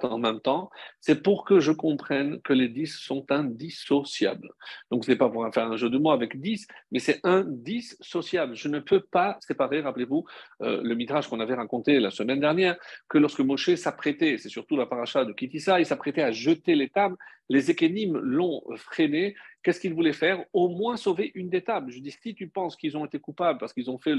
[0.02, 4.50] en même temps, c'est pour que je comprenne que les 10 sont indissociables.
[4.90, 8.54] Donc, ce n'est pas pour faire un jeu de mots avec 10, mais c'est indissociable.
[8.54, 10.24] Je ne peux pas séparer, rappelez-vous,
[10.62, 12.76] euh, le midrash qu'on avait raconté la semaine dernière,
[13.08, 16.88] que lorsque Moshe s'apprêtait, c'est surtout la paracha de Kitissa, il s'apprêtait à jeter les
[16.88, 17.16] tables,
[17.48, 19.34] les Ékénim l'ont freiné.
[19.62, 20.44] Qu'est-ce qu'ils voulaient faire?
[20.52, 21.90] Au moins sauver une des tables.
[21.90, 24.14] Je dis, si tu penses qu'ils ont été coupables parce qu'ils ont fait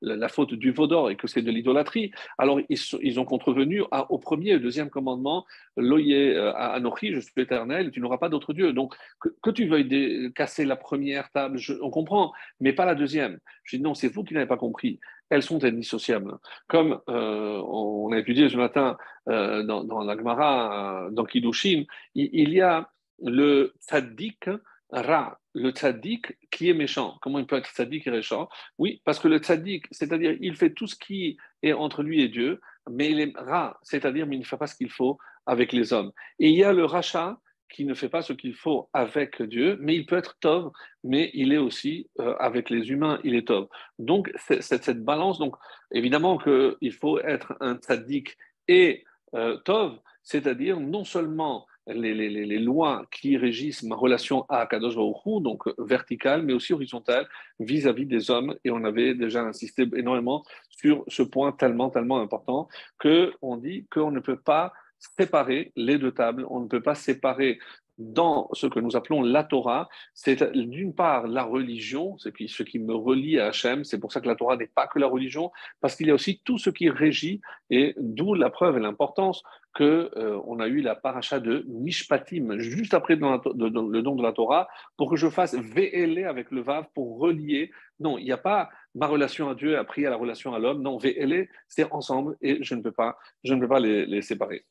[0.00, 4.52] la, faute du vaudor et que c'est de l'idolâtrie, alors ils, ont contrevenu au premier
[4.52, 5.44] et deuxième commandement,
[5.76, 8.72] Loye euh, à Anochi, je suis éternel, tu n'auras pas d'autre Dieu.
[8.72, 8.94] Donc,
[9.42, 13.38] que, tu veuilles casser la première table, on comprend, mais pas la deuxième.
[13.64, 15.00] Je dis, non, c'est vous qui n'avez pas compris.
[15.30, 16.36] Elles sont indissociables.
[16.68, 18.96] Comme euh, on a étudié ce matin
[19.28, 21.84] euh, dans, la Gemara, dans Kiddushin,
[22.14, 22.90] il, y a
[23.22, 24.48] le tzaddik
[24.90, 27.18] ra, le tzaddik qui est méchant.
[27.20, 28.48] Comment il peut être tzaddik et méchant?
[28.78, 32.28] Oui, parce que le tzaddik, c'est-à-dire il fait tout ce qui est entre lui et
[32.28, 32.60] Dieu,
[32.90, 36.12] mais il est ra, c'est-à-dire il ne fait pas ce qu'il faut avec les hommes.
[36.38, 39.76] Et il y a le rachat qui ne fait pas ce qu'il faut avec Dieu,
[39.80, 40.70] mais il peut être tov,
[41.04, 43.68] mais il est aussi euh, avec les humains, il est tov.
[43.98, 45.38] Donc, cette balance.
[45.38, 45.56] Donc,
[45.92, 48.36] évidemment qu'il faut être un tzaddik
[48.68, 54.96] et euh, tov, c'est-à-dire non seulement les, les, lois qui régissent ma relation à Kadosh
[54.96, 57.28] Baruch donc verticale, mais aussi horizontale
[57.60, 58.56] vis-à-vis des hommes.
[58.64, 62.68] Et on avait déjà insisté énormément sur ce point tellement, tellement important
[63.00, 64.72] qu'on dit qu'on ne peut pas
[65.18, 66.46] séparer les deux tables.
[66.50, 67.58] On ne peut pas séparer
[67.98, 72.62] dans ce que nous appelons la Torah, c'est d'une part la religion, ce qui, ce
[72.62, 75.06] qui me relie à Hachem, c'est pour ça que la Torah n'est pas que la
[75.06, 77.40] religion, parce qu'il y a aussi tout ce qui régit,
[77.70, 79.42] et d'où la preuve et l'importance
[79.76, 84.68] que euh, a eu la paracha de Mishpatim, juste après le don de la Torah,
[84.96, 87.70] pour que je fasse VLE avec le Vav pour relier.
[88.00, 90.58] Non, il n'y a pas ma relation à Dieu a pris à la relation à
[90.58, 90.80] l'homme.
[90.80, 94.22] Non, VLE, c'est ensemble et je ne peux pas, je ne peux pas les, les
[94.22, 94.64] séparer.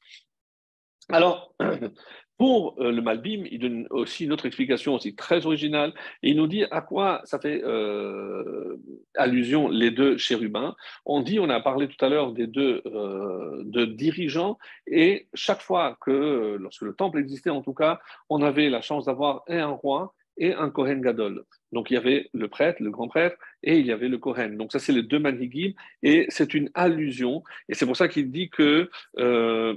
[1.10, 1.54] Alors,
[2.38, 5.94] pour euh, le Malbim, il donne aussi une autre explication aussi très originale.
[6.22, 8.78] il nous dit à quoi ça fait euh,
[9.16, 10.76] allusion les deux chérubins.
[11.06, 15.62] On dit, on a parlé tout à l'heure des deux euh, de dirigeants, et chaque
[15.62, 19.68] fois que, lorsque le temple existait en tout cas, on avait la chance d'avoir un
[19.68, 21.46] roi et un Kohen Gadol.
[21.72, 24.58] Donc il y avait le prêtre, le grand prêtre, et il y avait le Kohen.
[24.58, 27.44] Donc ça, c'est les deux manigim, et c'est une allusion.
[27.70, 29.76] Et c'est pour ça qu'il dit que euh,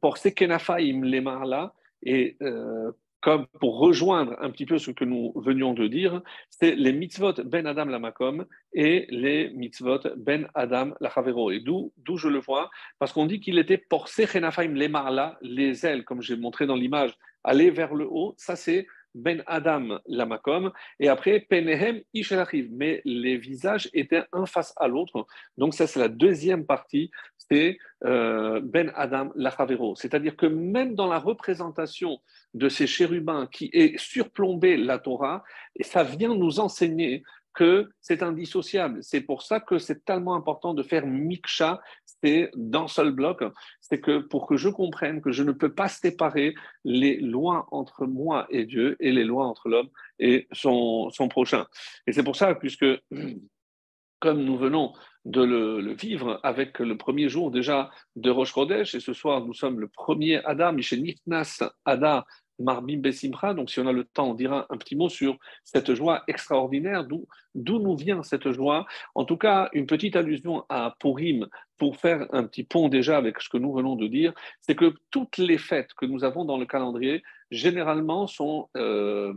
[0.00, 5.74] pour Sekenafaim là, et euh, comme pour rejoindre un petit peu ce que nous venions
[5.74, 11.10] de dire, c'est les mitzvot ben Adam la makom et les mitzvot ben Adam la
[11.10, 11.50] chavero.
[11.50, 12.70] Et d'où, je le vois?
[12.98, 16.76] Parce qu'on dit qu'il était pour Sekenafaim les là, les ailes, comme j'ai montré dans
[16.76, 22.68] l'image, aller vers le haut, ça c'est ben Adam Lamakom, et après Penehem Ishelachiv.
[22.70, 25.26] Mais les visages étaient un face à l'autre.
[25.58, 29.96] Donc, ça, c'est la deuxième partie, c'est euh, Ben Adam Lachavero.
[29.96, 32.20] C'est-à-dire que même dans la représentation
[32.54, 35.42] de ces chérubins qui est surplombé la Torah,
[35.80, 37.22] ça vient nous enseigner
[37.54, 38.98] que c'est indissociable.
[39.02, 43.42] C'est pour ça que c'est tellement important de faire miksha, c'est d'un seul bloc.
[43.80, 48.06] C'est que pour que je comprenne que je ne peux pas séparer les lois entre
[48.06, 51.66] moi et Dieu et les lois entre l'homme et son, son prochain.
[52.06, 52.86] Et c'est pour ça, puisque
[54.20, 54.92] comme nous venons
[55.24, 59.54] de le, vivre avec le premier jour déjà de Rosh Chodesh, et ce soir nous
[59.54, 62.24] sommes le premier Adam, Nifnas Ada
[62.60, 63.54] Marbim Besimcha.
[63.54, 67.04] Donc, si on a le temps, on dira un petit mot sur cette joie extraordinaire.
[67.04, 68.86] D'où, nous vient cette joie?
[69.14, 73.40] En tout cas, une petite allusion à Purim pour faire un petit pont déjà avec
[73.40, 76.58] ce que nous venons de dire, c'est que toutes les fêtes que nous avons dans
[76.58, 79.32] le calendrier, généralement, sont euh,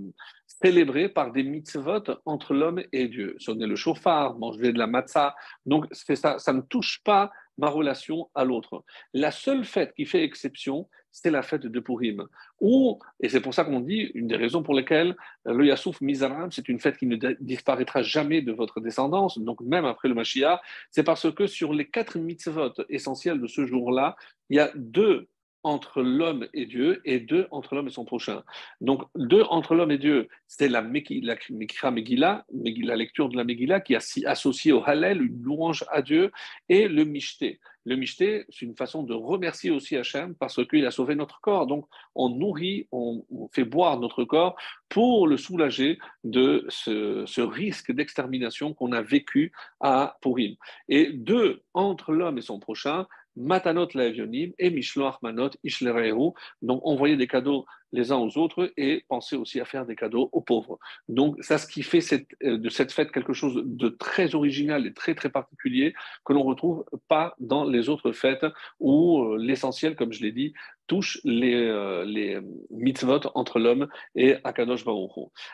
[0.45, 3.36] célébrées par des mitzvot entre l'homme et Dieu.
[3.39, 5.36] Sonner le chauffard, manger de la matzah.
[5.65, 8.83] Donc, ça, ça ne touche pas ma relation à l'autre.
[9.13, 12.27] La seule fête qui fait exception, c'est la fête de Purim.
[12.59, 15.15] Ou, et c'est pour ça qu'on dit, une des raisons pour lesquelles
[15.47, 19.61] euh, le Yassouf Mizaram, c'est une fête qui ne disparaîtra jamais de votre descendance, donc
[19.61, 24.15] même après le Mashiach, c'est parce que sur les quatre mitzvot essentiels de ce jour-là,
[24.49, 25.27] il y a deux
[25.63, 28.43] entre l'homme et Dieu et deux entre l'homme et son prochain.
[28.82, 33.93] Donc, deux entre l'homme et Dieu, c'est la Megillah, la lecture de la Megillah qui
[33.93, 36.32] est associée au Hallel, une louange à Dieu,
[36.69, 37.60] et le Mishté.
[37.86, 41.67] Le Mishté, c'est une façon de remercier aussi Hachem parce qu'il a sauvé notre corps.
[41.67, 44.56] Donc, on nourrit, on, fait boire notre corps
[44.88, 50.56] pour le soulager de ce, ce risque d'extermination qu'on a vécu à Purim.
[50.88, 56.32] Et deux entre l'homme et son prochain, Matanot Laevionim et Mishloach Manot Ishlerehu.
[56.62, 60.30] Donc, envoyer des cadeaux les uns aux autres et penser aussi à faire des cadeaux
[60.32, 60.80] aux pauvres.
[61.08, 62.00] Donc, c'est ce qui fait
[62.43, 65.93] euh, de cette fête quelque chose de très original et très, très particulier
[66.26, 68.46] que l'on ne retrouve pas dans les autres fêtes
[68.80, 70.54] où euh, l'essentiel, comme je l'ai dit,
[70.88, 72.39] touche les, euh, les
[72.72, 75.12] mitzvot entre l'homme et Akadosh Baruch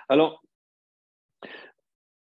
[0.07, 0.41] Alors,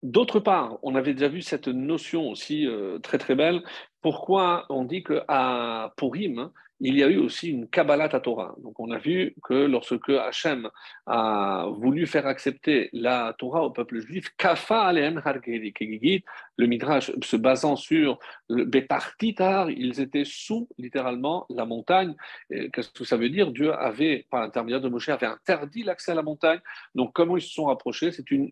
[0.03, 2.67] D'autre part, on avait déjà vu cette notion aussi
[3.03, 3.61] très très belle.
[4.01, 6.49] Pourquoi on dit qu'à Purim,
[6.83, 8.55] il y a eu aussi une Kabbalat Torah.
[8.63, 10.67] Donc on a vu que lorsque Hachem
[11.05, 15.21] a voulu faire accepter la Torah au peuple juif, Kafa Aleem
[16.57, 18.17] le Midrash se basant sur
[18.49, 22.15] le Betartitar, ils étaient sous littéralement la montagne.
[22.49, 23.51] Qu'est-ce que ça veut dire?
[23.51, 26.61] Dieu avait, par l'intermédiaire de Moshe, avait interdit l'accès à la montagne.
[26.95, 28.11] Donc comment ils se sont rapprochés?
[28.11, 28.51] C'est une,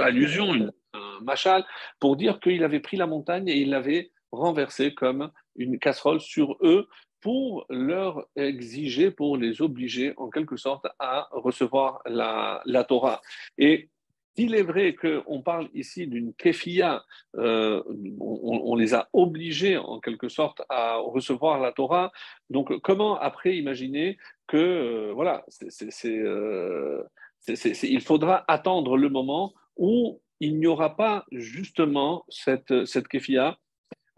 [0.00, 1.64] allusion, une, un machal,
[2.00, 6.56] pour dire qu'il avait pris la montagne et il l'avait renversée comme une casserole sur
[6.62, 6.88] eux
[7.22, 13.22] pour leur exiger, pour les obliger en quelque sorte à recevoir la, Torah.
[13.56, 13.88] Et
[14.34, 17.04] s'il est vrai qu'on parle ici d'une kefia,
[17.36, 17.82] euh,
[18.18, 22.10] on, les a obligés en quelque sorte à recevoir la Torah,
[22.50, 25.44] donc comment après imaginer que, euh, voilà,
[26.04, 27.02] euh,
[27.48, 33.58] il faudra attendre le moment où il n'y aura pas justement cette, cette kefia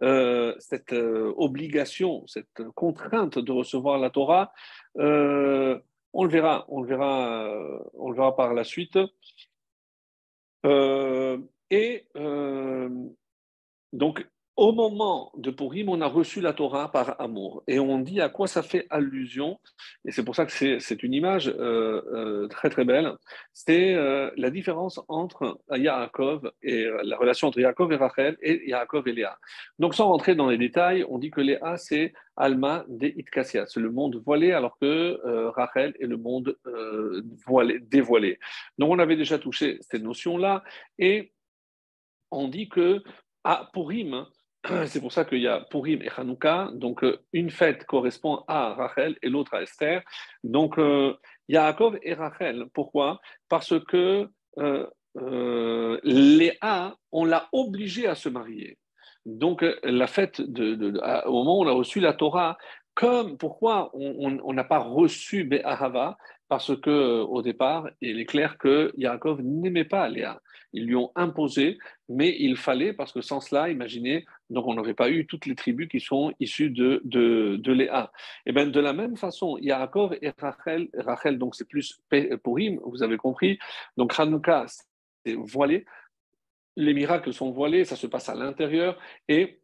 [0.02, 4.52] euh, cette euh, obligation, cette contrainte de recevoir la Torah,
[4.98, 5.78] euh,
[6.12, 7.48] on le verra, on verra,
[7.94, 8.98] on le verra par la suite.
[11.70, 12.07] et
[13.92, 14.26] donc,
[14.57, 17.64] au moment de Purim, on a reçu la Torah par amour.
[17.67, 19.59] Et on dit à quoi ça fait allusion.
[20.05, 23.14] Et c'est pour ça que c'est une image euh, euh, très très belle.
[23.53, 29.09] C'est euh, la différence entre Yaakov et la relation entre Yaakov et Rachel et Yaakov
[29.09, 29.38] et Léa.
[29.81, 33.81] Donc sans rentrer dans les détails, on dit que Léa c'est Alma de Itkassia, c'est
[33.81, 36.57] le monde voilé, alors que Rachel est le monde
[37.47, 38.38] voilé, dévoilé.
[38.79, 40.62] Donc on avait déjà touché cette notion-là.
[40.99, 41.33] Et
[42.31, 43.03] on dit que
[43.45, 44.27] à Purim,
[44.87, 46.70] c'est pour ça qu'il y a Purim et Hanouka.
[46.74, 50.03] Donc, euh, une fête correspond à Rachel et l'autre à Esther.
[50.42, 51.14] Donc, euh,
[51.48, 52.66] Yaakov et Rachel.
[52.72, 53.20] Pourquoi?
[53.48, 58.79] Parce que euh, Léa, on l'a obligé à se marier.
[59.27, 62.59] Donc, la fête, au moment où on a reçu la Torah,
[62.94, 66.16] comme pourquoi on n'a pas reçu Be'ahava?
[66.48, 70.40] Parce que au départ, il est clair que Yaakov n'aimait pas Léa.
[70.74, 74.94] Ils lui ont imposé, mais il fallait, parce que sans cela, imaginez, donc on n'aurait
[74.94, 78.12] pas eu toutes les tribus qui sont issues de, de, de Léa.
[78.46, 82.00] Et bien de la même façon, Yaakov et Rachel, Rachel donc c'est plus
[82.42, 83.59] Purim, vous avez compris,
[83.96, 84.66] donc Hanouka,
[85.24, 85.87] c'est voilé,
[86.76, 89.61] les miracles sont voilés, ça se passe à l'intérieur, et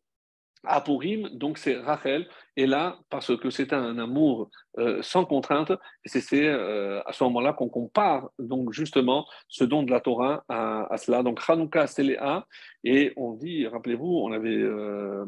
[0.64, 0.84] à
[1.32, 5.72] donc c'est Rachel, et là, parce que c'est un amour euh, sans contrainte,
[6.04, 10.96] c'est euh, à ce moment-là qu'on compare donc justement ce don de la Torah à,
[10.98, 11.22] cela.
[11.22, 12.46] Donc Hanouka, c'est Léa,
[12.84, 15.24] et on dit, rappelez-vous, on avait, euh,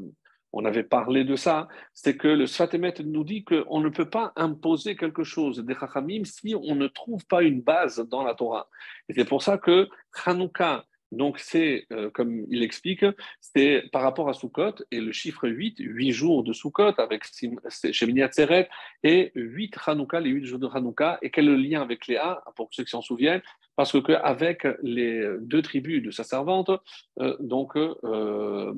[0.52, 4.32] on avait parlé de ça, c'est que le Sfatemet nous dit qu'on ne peut pas
[4.36, 8.68] imposer quelque chose des Chachamim si on ne trouve pas une base dans la Torah.
[9.08, 9.88] Et c'est pour ça que
[10.26, 13.04] Hanouka, donc, c'est, euh, comme il explique,
[13.40, 17.24] c'est par rapport à Sukkot, et le chiffre 8, 8 jours de Sukkot avec
[17.92, 18.70] Shemini Atzeret,
[19.04, 22.42] et 8 Hanouka, les 8 jours de Hanouka, et quel est le lien avec Léa,
[22.56, 23.42] pour ceux qui s'en souviennent,
[23.76, 26.70] parce que avec les deux tribus de sa servante,
[27.20, 27.36] euh,
[28.04, 28.74] euh,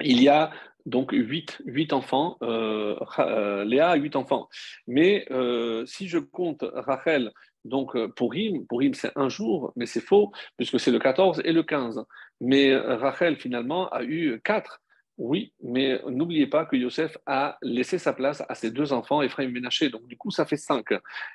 [0.00, 0.50] il y a
[0.86, 4.48] donc 8, 8 enfants, Léa a 8 enfants.
[4.86, 5.26] Mais
[5.84, 7.32] si je compte Rachel
[7.66, 8.30] donc, euh, pour
[8.68, 12.04] Purim, c'est un jour, mais c'est faux, puisque c'est le 14 et le 15.
[12.40, 14.80] Mais euh, Rachel, finalement, a eu quatre.
[15.18, 19.44] Oui, mais n'oubliez pas que Yosef a laissé sa place à ses deux enfants, Ephraim
[19.44, 19.88] et Ménaché.
[19.88, 20.88] Donc, du coup, ça fait cinq.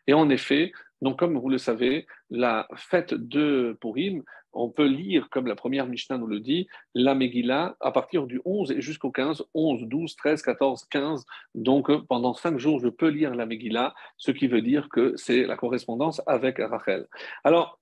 [0.05, 4.21] Et en effet, donc, comme vous le savez, la fête de Purim,
[4.53, 8.41] on peut lire, comme la première Mishnah nous le dit, la Megillah à partir du
[8.45, 11.25] 11 et jusqu'au 15, 11, 12, 13, 14, 15.
[11.55, 15.45] Donc, pendant cinq jours, je peux lire la Megillah, ce qui veut dire que c'est
[15.45, 17.07] la correspondance avec Rachel.
[17.43, 17.80] Alors,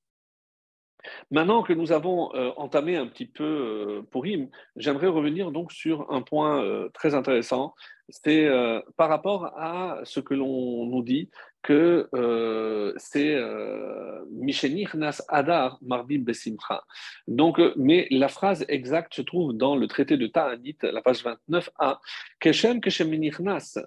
[1.31, 6.11] Maintenant que nous avons euh, entamé un petit peu euh, Purim, j'aimerais revenir donc sur
[6.11, 7.73] un point euh, très intéressant.
[8.09, 8.49] C'est
[8.97, 11.29] par rapport à ce que l'on nous dit
[11.61, 12.09] que
[12.97, 13.37] c'est
[14.95, 16.83] Nas Adar Marbim Besimcha.
[17.27, 21.99] Donc, mais la phrase exacte se trouve dans le traité de Ta'anit, la page 29a.
[22.39, 23.77] Keshem Keshem Nas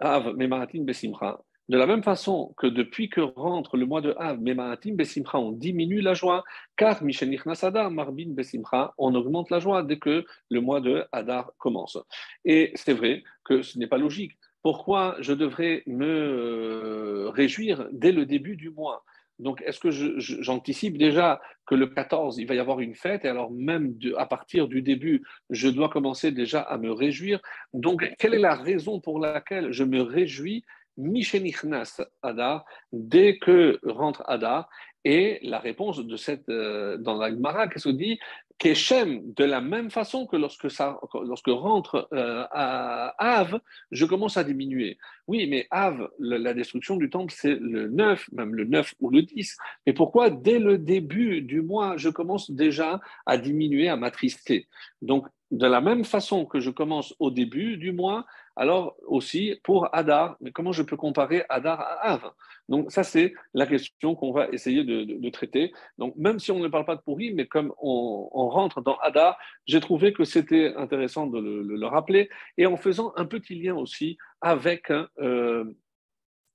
[0.00, 1.38] Av Memaratin Besimcha.
[1.68, 5.52] De la même façon que depuis que rentre le mois de Av, Memaatim Besimcha, on
[5.52, 6.44] diminue la joie,
[6.76, 11.98] car Mishenich Marbin Besimcha, on augmente la joie dès que le mois de Hadar commence.
[12.46, 14.38] Et c'est vrai que ce n'est pas logique.
[14.62, 19.04] Pourquoi je devrais me euh, réjouir dès le début du mois?
[19.38, 23.28] Donc, est-ce que j'anticipe déjà que le 14, il va y avoir une fête, et
[23.28, 27.40] alors même à partir du début, je dois commencer déjà à me réjouir
[27.72, 30.64] Donc, quelle est la raison pour laquelle je me réjouis
[30.98, 34.68] Mishenichnas Adar, dès que rentre Adar.
[35.04, 38.18] Et la réponse de cette, euh, dans la Gemara, qu'est-ce dit?
[38.58, 43.60] Keshem, de la même façon que lorsque, ça, lorsque rentre euh, à Av,
[43.92, 44.98] je commence à diminuer.
[45.28, 49.22] Oui, mais Av, la destruction du temple, c'est le 9, même le 9 ou le
[49.22, 49.56] 10.
[49.86, 54.66] Mais pourquoi, dès le début du mois, je commence déjà à diminuer, à m'attrister?
[55.02, 58.26] Donc, de la même façon que je commence au début du mois,
[58.58, 62.32] alors aussi pour Adar, mais comment je peux comparer Adar à Av
[62.68, 65.72] Donc ça, c'est la question qu'on va essayer de, traiter.
[65.96, 69.38] Donc même si on ne parle pas de pourri, mais comme on, rentre dans Adar,
[69.66, 74.18] j'ai trouvé que c'était intéressant de le, rappeler, et en faisant un petit lien aussi
[74.40, 74.90] avec...
[75.20, 75.64] Euh,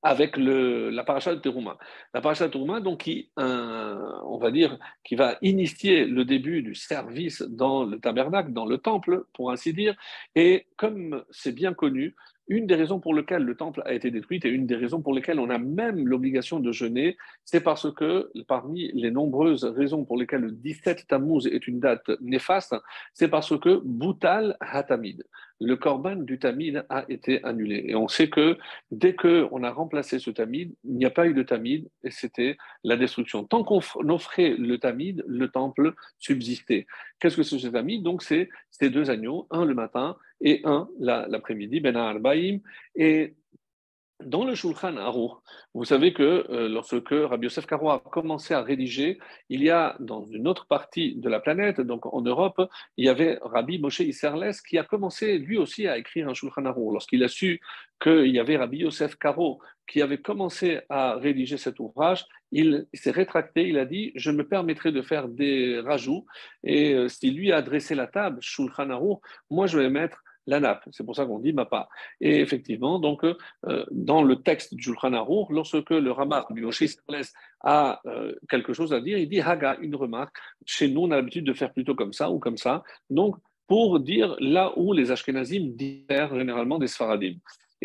[0.04, 1.78] avec le, la paracha de Terouma.
[2.14, 6.76] La paracha de Terouma, donc, qui, on va dire, qui va initier le début du
[6.76, 9.96] service dans le tabernacle, dans le temple, pour ainsi dire.
[10.36, 12.16] Et comme c'est bien connu,
[12.48, 15.14] une des raisons pour lesquelles le temple a été détruit et une des raisons pour
[15.14, 20.18] lesquelles on a même l'obligation de jeûner, c'est parce que parmi les nombreuses raisons pour
[20.18, 22.76] lesquelles le 17 Tammuz est une date néfaste,
[23.14, 25.24] c'est parce que Boutal Hatamid,
[25.64, 27.86] le korban du Tamid a été annulé.
[27.88, 28.58] Et on sait que
[28.92, 32.58] dès qu'on a remplacé ce Tamid, il n'y a pas eu de Tamid et c'était
[32.84, 33.46] la destruction.
[33.46, 36.86] Tant qu'on offrait le Tamid, le temple subsistait.
[37.20, 40.90] Qu'est-ce que c'est ce Tamid Donc c'est ces deux agneaux, un le matin et un
[41.00, 42.60] l'après-midi, Ben Arbaïm.
[42.96, 43.36] Et
[44.26, 45.32] dans le Shulchan Aruch,
[45.74, 49.20] vous savez que euh, lorsque Rabbi Yosef Karo a commencé à rédiger,
[49.50, 52.62] il y a dans une autre partie de la planète, donc en Europe,
[52.98, 56.66] il y avait Rabbi Moshe Isserles qui a commencé lui aussi à écrire un Shulchan
[56.66, 56.94] Aruch.
[56.94, 57.62] Lorsqu'il a su
[58.02, 63.12] qu'il y avait Rabbi Yosef Karo qui avait commencé à rédiger cet ouvrage, il s'est
[63.12, 66.26] rétracté, il a dit Je me permettrai de faire des rajouts,
[66.64, 69.20] et euh, si lui a dressé la table, Shulchan Aruch,
[69.50, 70.84] moi je vais mettre la nappe.
[70.92, 71.88] C'est pour ça qu'on dit Mappa.
[72.22, 76.48] Et effectivement, donc, euh, dans le texte du Shulchan Aruch, lorsque le Ramat
[77.62, 80.36] a euh, quelque chose à dire, il dit Haga, une remarque.
[80.66, 82.84] Chez nous, on a l'habitude de faire plutôt comme ça ou comme ça.
[83.10, 83.36] Donc,
[83.68, 87.36] pour dire là où les Ashkenazim diffèrent généralement des Sfaradim.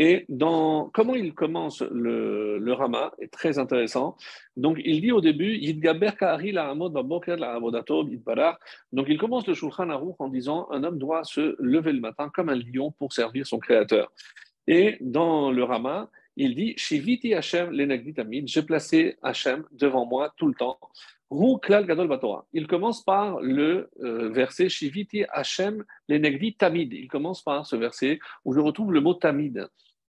[0.00, 4.16] Et dans comment il commence le, Rama est très intéressant.
[4.56, 5.58] Donc il dit au début
[8.92, 12.30] Donc il commence le Shulchan Aruch en disant un homme doit se lever le matin
[12.32, 14.12] comme un lion pour servir son créateur.
[14.68, 20.46] Et dans le Rama, il dit Shiviti Hashem lenagditamid, j'ai placé Hashem devant moi tout
[20.46, 20.78] le temps.
[21.30, 22.08] Gadol
[22.52, 26.92] Il commence par le euh, verset Shiviti Hashem lenegdi tamid.
[26.92, 29.68] Il commence par ce verset où je retrouve le mot tamid.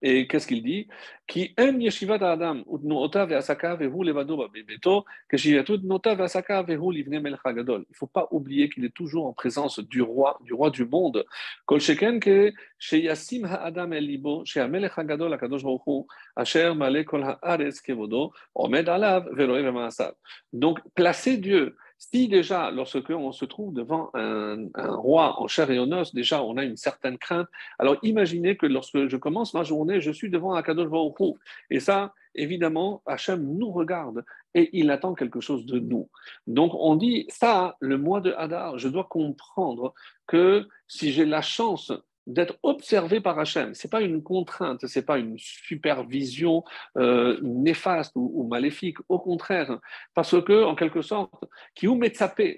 [0.04, 0.88] Et qu'est-ce qu'il dit?
[1.28, 7.39] Qui aime yeshivat adam utnuota ve'asaka vehu levado bebeto keshiyatu utnuota ve'asaka vehu livne melech
[7.45, 7.86] gadol.
[7.89, 11.24] Il faut pas oublier qu'il est toujours en présence du roi, du roi du monde.
[11.66, 17.24] Kol sheken ke sheyasim ha'adam el libo she'amelech hagadol hakadosh baruch hu asher male kol
[17.24, 20.14] ha'aretz kevodo omed alav ve'roe ve'maasav.
[20.52, 25.78] Donc placer Dieu si déjà, lorsque on se trouve devant un, roi en chair et
[25.78, 27.47] en os, déjà on a une certaine crainte,
[27.78, 31.38] alors imaginez que lorsque je commence ma journée, je suis devant Akadosh Baruch
[31.70, 34.26] Et ça, évidemment, Hachem nous regarde
[34.56, 36.10] et il attend quelque chose de nous.
[36.47, 39.93] Donc on dit, ça, le mois de Hadar, je dois comprendre
[40.26, 41.93] que si j'ai la chance
[42.28, 43.74] d'être observé par Hachem.
[43.74, 46.63] Ce n'est pas une contrainte, ce n'est pas une supervision
[46.97, 49.80] euh, néfaste ou, maléfique, au contraire,
[50.13, 51.34] parce que, en quelque sorte,
[51.76, 51.99] qui ou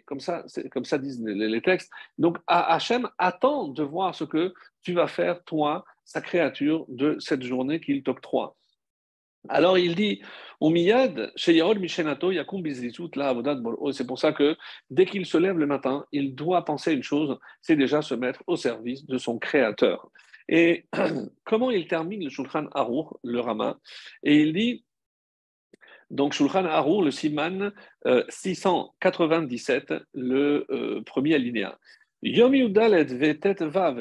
[0.05, 4.93] comme ça, comme ça disent les, textes, donc Hachem attend de voir ce que tu
[4.93, 8.55] vas faire, toi, sa créature, de cette journée qu'il t'octroie.
[9.50, 10.22] Alors il dit,
[13.91, 14.56] c'est pour ça que
[14.89, 18.41] dès qu'il se lève le matin, il doit penser une chose, c'est déjà se mettre
[18.48, 20.10] au service de son créateur.
[20.48, 20.86] Et
[21.44, 23.78] comment il termine le Shulchan Aruch, le Rama?
[24.24, 24.86] Et il dit,
[26.10, 27.74] donc Shulchan Aruch, le Siman
[28.30, 31.78] 697, euh, le euh, premier alinéa.
[32.22, 32.54] Yom
[33.60, 34.00] Vav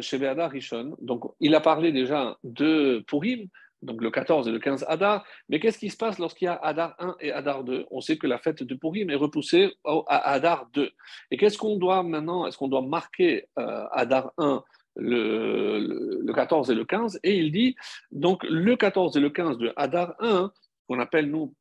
[0.49, 3.49] Rishon, donc il a parlé déjà de Purim,
[3.83, 5.25] donc le 14 et le 15 Adar.
[5.49, 8.17] Mais qu'est-ce qui se passe lorsqu'il y a Adar 1 et Adar 2 On sait
[8.17, 10.91] que la fête de Purim est repoussée à Adar 2.
[11.31, 12.47] Et qu'est-ce qu'on doit maintenant?
[12.47, 14.63] Est-ce qu'on doit marquer euh, Adar 1
[14.97, 17.77] le, le, 14 et le 15 Et il dit,
[18.11, 20.53] donc le 14 et le 15 de Adar 1,
[20.87, 21.55] qu'on appelle nous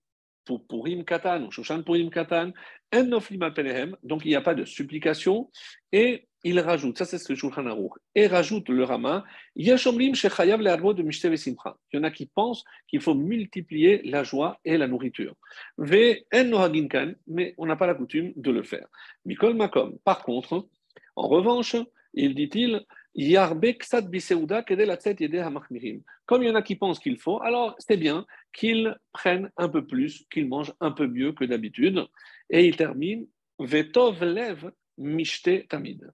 [0.68, 2.52] Purim Katan ou Shoshan Purim Katan,
[2.92, 5.50] donc il n'y a pas de supplication,
[5.92, 9.24] et il rajoute, ça c'est ce que Shulchan Aruch, et rajoute le Rama,
[9.56, 9.78] il y en
[12.04, 15.36] a qui pensent qu'il faut multiplier la joie et la nourriture.
[15.78, 16.26] Mais
[17.58, 18.88] on n'a pas la coutume de le faire.
[19.26, 19.98] Mikol Makom.
[20.04, 20.68] Par contre,
[21.16, 21.76] en revanche,
[22.14, 23.24] il dit-il, Comme
[26.44, 29.86] il y en a qui pensent qu'il faut, alors c'est bien qu'ils prennent un peu
[29.86, 32.06] plus, qu'ils mangent un peu mieux que d'habitude.
[32.50, 33.28] Et il termine
[33.60, 36.10] Vetov lev mishte tamid.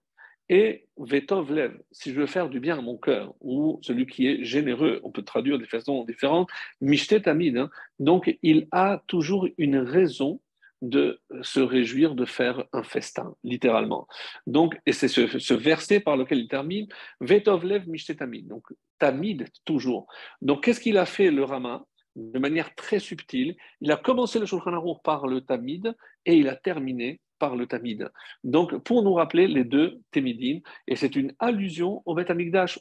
[0.50, 4.28] Et Vetov lev, si je veux faire du bien à mon cœur, ou celui qui
[4.28, 7.58] est généreux, on peut traduire de façons différentes, mishte tamid.
[7.58, 7.70] Hein.
[8.00, 10.40] donc il a toujours une raison
[10.82, 14.08] de se réjouir de faire un festin, littéralement.
[14.46, 16.88] Donc, et c'est ce, verset par lequel il termine,
[17.20, 18.68] Vetovlev Mishte donc
[19.00, 20.08] Tamid toujours.
[20.42, 21.86] Donc, qu'est-ce qu'il a fait le Rama?
[22.16, 25.96] De manière très subtile Il a commencé le Shulchan Aruch par le Tamid
[26.26, 28.10] et il a terminé par le Tamid.
[28.44, 32.32] Donc, pour nous rappeler les deux Temidin, et c'est une allusion au Beth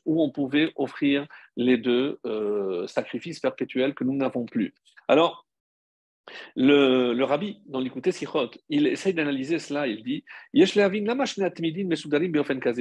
[0.04, 1.26] où on pouvait offrir
[1.57, 4.74] les deux euh, sacrifices perpétuels que nous n'avons plus.
[5.09, 5.45] Alors,
[6.55, 9.87] le, rabbi, dans l'écouté Sichot, il essaye d'analyser cela.
[9.87, 10.24] Il dit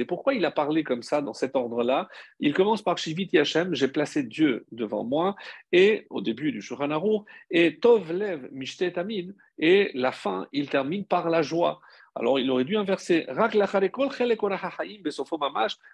[0.04, 2.08] Pourquoi il a parlé comme ça dans cet ordre-là?
[2.40, 5.36] Il commence par Shivit Yashem, j'ai placé Dieu devant moi,
[5.72, 9.28] et au début du Shulchan et Tov Lev Mishtet Amin,
[9.58, 11.80] et la fin, il termine par la joie.
[12.14, 13.26] Alors il aurait dû inverser.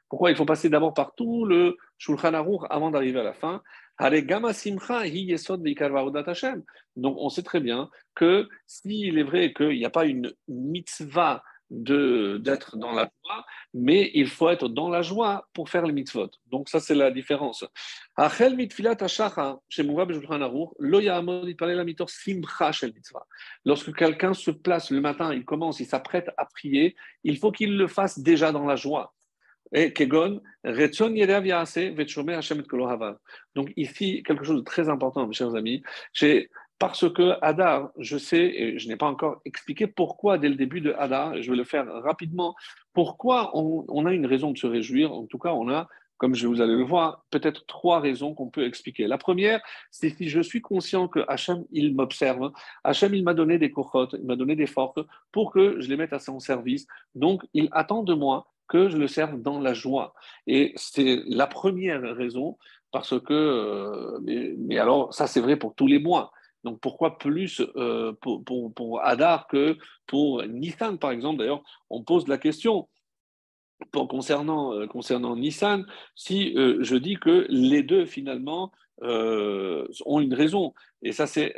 [0.08, 2.32] Pourquoi il faut passer d'abord par tout le Shulchan
[2.70, 3.60] avant d'arriver à la fin?
[6.96, 11.42] Donc on sait très bien que s'il est vrai qu'il n'y a pas une mitzvah
[11.72, 16.30] d'être dans la joie, mais il faut être dans la joie pour faire les mitzvot.
[16.50, 17.64] Donc ça c'est la différence.
[23.64, 27.78] Lorsque quelqu'un se place le matin, il commence, il s'apprête à prier, il faut qu'il
[27.78, 29.14] le fasse déjà dans la joie.
[33.54, 38.18] Donc ici, quelque chose de très important, mes chers amis, c'est parce que Hadar, je
[38.18, 41.56] sais, et je n'ai pas encore expliqué pourquoi dès le début de Hadar, je vais
[41.56, 42.54] le faire rapidement,
[42.92, 46.46] pourquoi on, a une raison de se réjouir, en tout cas on a comme je
[46.46, 49.08] vous allez le voir, peut-être trois raisons qu'on peut expliquer.
[49.08, 49.60] La première,
[49.90, 52.52] c'est si je suis conscient que Hachem, il m'observe,
[52.84, 55.00] Hachem, il m'a donné des cochotes, il m'a donné des forces
[55.32, 56.86] pour que je les mette à son service.
[57.16, 60.14] Donc, il attend de moi que je le serve dans la joie.
[60.46, 62.56] Et c'est la première raison,
[62.90, 64.18] parce que, euh,
[64.56, 66.32] mais, alors ça c'est vrai pour tous les mois.
[66.64, 71.40] Donc pourquoi plus euh, pour, pour, pour, Hadar que pour Nissan, par exemple?
[71.40, 72.88] D'ailleurs, on pose la question
[73.92, 80.72] concernant, euh, concernant Nissan, si je dis que les deux finalement ont une raison.
[81.02, 81.52] Et ça c'est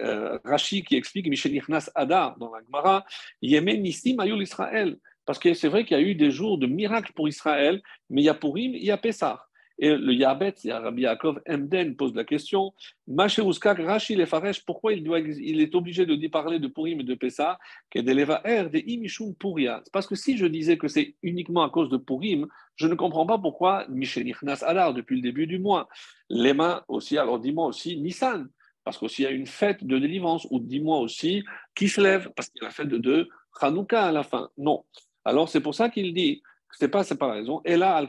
[0.45, 3.05] Rashi qui explique Michel Ichnas Hadar dans la Gemara,
[3.43, 4.97] Yemen Nissim Ayul Israël.
[5.27, 8.23] Parce que c'est vrai qu'il y a eu des jours de miracles pour Israël, mais
[8.23, 9.45] il y a Purim, il y a Pessah.
[9.79, 12.73] Et le Yabet, Rabbi Yaakov Emden pose la question
[13.09, 17.59] Rashi Lefaresh, pourquoi il, doit, il est obligé de parler de Purim et de Pessah
[17.95, 19.35] er de Imishum
[19.93, 22.47] Parce que si je disais que c'est uniquement à cause de Purim,
[22.77, 25.89] je ne comprends pas pourquoi Michel Ichnas Adar depuis le début du mois.
[26.31, 28.49] Les mains aussi, alors dis-moi aussi Nissan,
[28.85, 31.43] parce qu'il y a une fête de délivrance, ou dis-moi aussi
[31.75, 33.29] Kislev, parce qu'il y a la fête de
[33.61, 34.51] Hanouka à la fin.
[34.57, 34.85] Non.
[35.25, 36.43] Alors c'est pour ça qu'il dit,
[36.79, 37.61] c'est pas raison.
[37.65, 38.05] Et là,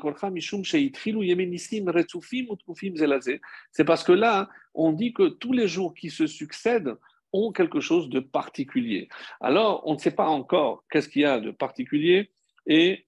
[3.72, 6.96] C'est parce que là, on dit que tous les jours qui se succèdent
[7.32, 9.10] ont quelque chose de particulier.
[9.42, 12.32] Alors, on ne sait pas encore qu'est-ce qu'il y a de particulier
[12.66, 13.06] et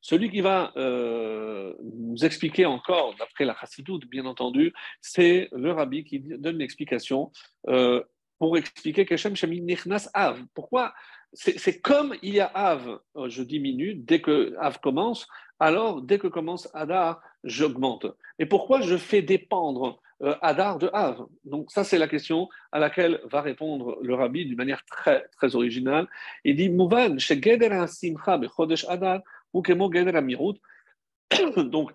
[0.00, 6.04] celui qui va euh, nous expliquer encore, d'après la chassidoute, bien entendu, c'est le rabbi
[6.04, 7.32] qui donne l'explication
[7.68, 8.02] euh,
[8.38, 10.40] pour expliquer que Shem Nichnas Av.
[10.54, 10.92] Pourquoi
[11.34, 15.26] c'est comme il y a Av, euh, je diminue, dès que Av commence,
[15.58, 18.06] alors dès que commence Adar, j'augmente.
[18.38, 21.26] Et pourquoi je fais dépendre euh, Adar de Av?
[21.44, 25.54] Donc ça, c'est la question à laquelle va répondre le rabbi d'une manière très, très
[25.56, 26.08] originale.
[26.44, 27.16] Il dit, Mouvan,
[28.88, 29.20] Adar.
[31.56, 31.92] Donc,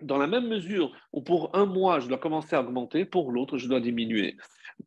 [0.00, 3.58] dans la même mesure où pour un mois, je dois commencer à augmenter, pour l'autre,
[3.58, 4.36] je dois diminuer.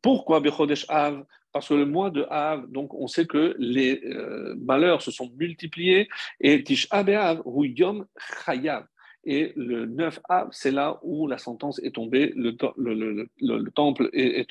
[0.01, 1.25] Pourquoi Bechodesh Av?
[1.55, 5.31] Parce que le mois de Av, donc on sait que les euh, malheurs se sont
[5.37, 6.09] multipliés,
[6.41, 7.07] et Tish Av,
[7.45, 8.05] Yom
[8.45, 8.85] Chayav.
[9.23, 14.45] Et le 9 Av, c'est là où la sentence est tombée, le, le, temple est,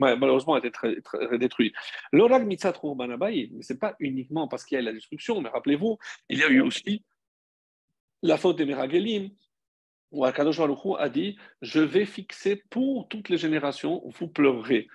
[0.00, 0.96] malheureusement a été très,
[1.38, 1.72] détruit.
[2.12, 5.96] Mitzat mais ce n'est pas uniquement parce qu'il y a la destruction, mais rappelez-vous,
[6.28, 7.04] il y a eu aussi
[8.24, 9.30] la faute des Meragelim,
[10.10, 14.88] où Akadosh Baruch a dit Je vais fixer pour toutes les générations, vous pleurerez.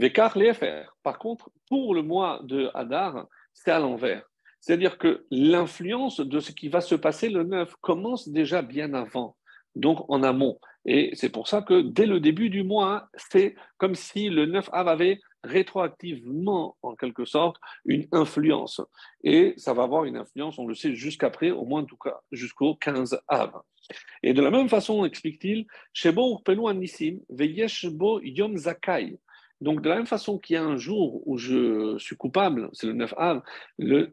[0.00, 0.96] Vekar faire.
[1.02, 4.24] Par contre, pour le mois de Hadar, c'est à l'envers.
[4.60, 9.36] C'est-à-dire que l'influence de ce qui va se passer le 9 commence déjà bien avant,
[9.74, 10.58] donc en amont.
[10.86, 14.70] Et c'est pour ça que dès le début du mois, c'est comme si le 9
[14.72, 18.80] Av avait rétroactivement, en quelque sorte, une influence.
[19.22, 22.20] Et ça va avoir une influence, on le sait, jusqu'après, au moins en tout cas,
[22.32, 23.52] jusqu'au 15 av.
[24.22, 29.18] Et de la même façon, explique-t-il, Shebo Urpelu Anissim, Veyeshbo Yom Zakai.
[29.60, 32.86] Donc, de la même façon qu'il y a un jour où je suis coupable, c'est
[32.86, 33.42] le 9 av,
[33.78, 34.10] le,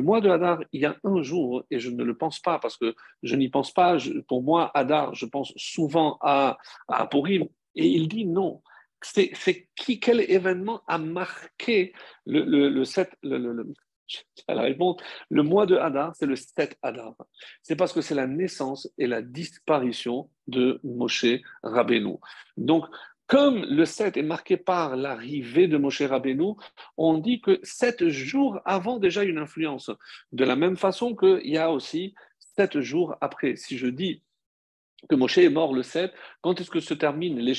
[0.00, 2.76] mois de Hadar, il y a un jour, et je ne le pense pas parce
[2.76, 3.96] que je n'y pense pas.
[4.28, 7.08] pour moi, Hadar, je pense souvent à, à.
[7.76, 8.62] Et il dit non.
[9.02, 11.92] C'est qui, quel événement a marqué
[12.24, 13.74] le, le, le 7, le,
[14.48, 14.96] la réponse,
[15.30, 17.14] le mois de Hadar, c'est le 7 Hadar.
[17.62, 21.26] C'est parce que c'est la naissance et la disparition de Moshe
[21.62, 22.16] Rabbeinu.
[22.56, 22.86] Donc,
[23.26, 26.54] comme le 7 est marqué par l'arrivée de Moshe Rabbeinu,
[26.96, 29.90] on dit que sept jours avant déjà une influence.
[30.32, 33.56] De la même façon qu'il y a aussi sept jours après.
[33.56, 34.22] Si je dis
[35.08, 36.12] que Moshe est mort le 7,
[36.42, 37.54] quand est-ce que se termine les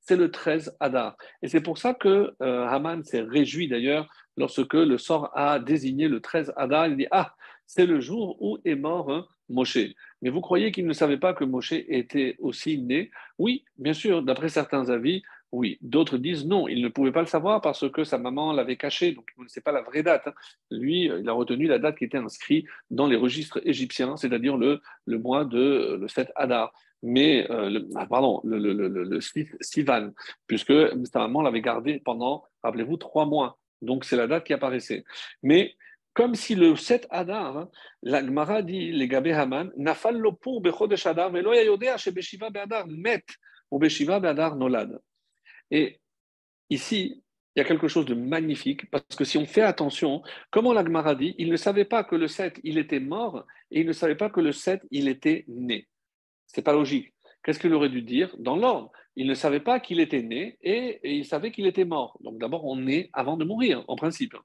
[0.00, 1.16] C'est le 13 Adar.
[1.42, 6.08] Et c'est pour ça que euh, Haman s'est réjoui d'ailleurs lorsque le sort a désigné
[6.08, 6.86] le 13 Adar.
[6.86, 7.34] Il dit Ah,
[7.66, 9.78] c'est le jour où est mort hein, Moshe.
[10.22, 13.10] Mais vous croyez qu'il ne savait pas que Moshe était aussi né?
[13.38, 15.78] Oui, bien sûr, d'après certains avis, oui.
[15.80, 19.12] D'autres disent non, il ne pouvait pas le savoir parce que sa maman l'avait caché,
[19.12, 20.26] donc il ne sait pas la vraie date.
[20.26, 20.34] Hein.
[20.70, 24.56] Lui, euh, il a retenu la date qui était inscrite dans les registres égyptiens, c'est-à-dire
[24.56, 29.20] le, le mois de euh, le 7 Adar mais euh, ah, pardon, le, le, le,
[29.60, 30.10] Sivan,
[30.46, 30.72] puisque
[31.04, 33.58] sa maman l'avait gardé pendant, rappelez-vous, trois mois.
[33.82, 35.04] Donc c'est la date qui apparaissait.
[35.42, 35.74] Mais
[36.16, 37.70] comme si le 7 Adar, hein,
[38.02, 43.22] la Gemara dit, les Gabé Haman, Nafal lopo bechodesh Adar, velo yayodea shebeshiva be'adar met,
[43.70, 44.98] ou beshiva be'adar nolad.
[45.70, 46.00] Et
[46.70, 47.22] ici,
[47.54, 50.82] il y a quelque chose de magnifique, parce que si on fait attention, comment la
[50.82, 53.92] Gemara dit, il ne savait pas que le 7, il était mort, et il ne
[53.92, 55.86] savait pas que le 7, il était né.
[56.46, 57.12] C'est pas logique.
[57.42, 58.34] Qu'est-ce qu'il aurait dû dire?
[58.38, 62.18] Dans l'ordre Il ne savait pas qu'il était né et, il savait qu'il était mort.
[62.20, 64.36] Donc d'abord, on naît avant de mourir, en principe.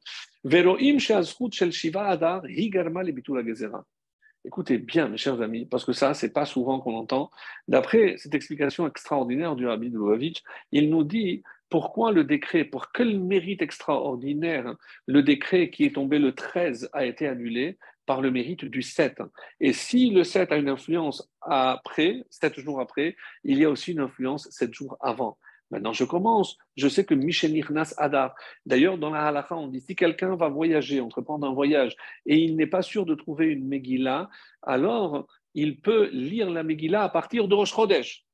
[4.44, 7.30] Écoutez bien, mes chers amis, parce que ça, c'est pas souvent qu'on entend.
[7.68, 10.42] D'après cette explication extraordinaire du Rabbi Lubavitch,
[10.72, 16.20] il nous dit pourquoi le décret, pour quel mérite extraordinaire le décret qui est tombé
[16.20, 17.78] le 13 a été annulé
[18.12, 19.22] par le mérite du 7.
[19.62, 23.94] Et si le 7 a une influence après, 7 jours après, il y a aussi
[23.94, 25.38] une influence 7 jours avant.
[25.70, 26.58] Maintenant, je commence.
[26.76, 28.36] Je sais que Michel Nirnas Adar.
[28.66, 31.96] D'ailleurs, dans la halakha, on dit si quelqu'un va voyager, entreprendre un voyage,
[32.26, 34.30] et il n'est pas sûr de trouver une Megillah,
[34.62, 38.26] alors il peut lire la Megillah à partir de Rosh Chodesh.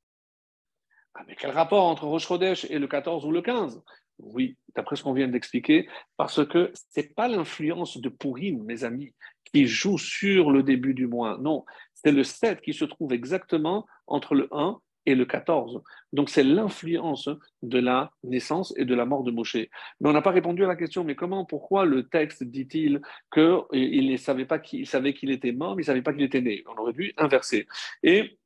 [1.13, 3.83] Ah, mais quel rapport entre Rosh Chodesh et le 14 ou le 15
[4.17, 8.83] Oui, d'après ce qu'on vient d'expliquer, parce que ce n'est pas l'influence de Purim, mes
[8.83, 9.13] amis,
[9.53, 11.37] qui joue sur le début du mois.
[11.39, 15.81] Non, c'est le 7 qui se trouve exactement entre le 1 et le 14.
[16.13, 17.29] Donc c'est l'influence
[17.63, 19.55] de la naissance et de la mort de Moshe.
[19.55, 23.01] Mais on n'a pas répondu à la question, mais comment, pourquoi le texte dit-il
[23.33, 26.23] qu'il ne savait pas qu'il savait qu'il était mort, mais il ne savait pas qu'il
[26.23, 26.63] était né?
[26.67, 27.67] On aurait dû inverser.
[28.03, 28.37] Et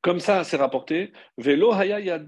[0.00, 1.12] comme ça, c'est rapporté.
[1.38, 2.18] Velo haya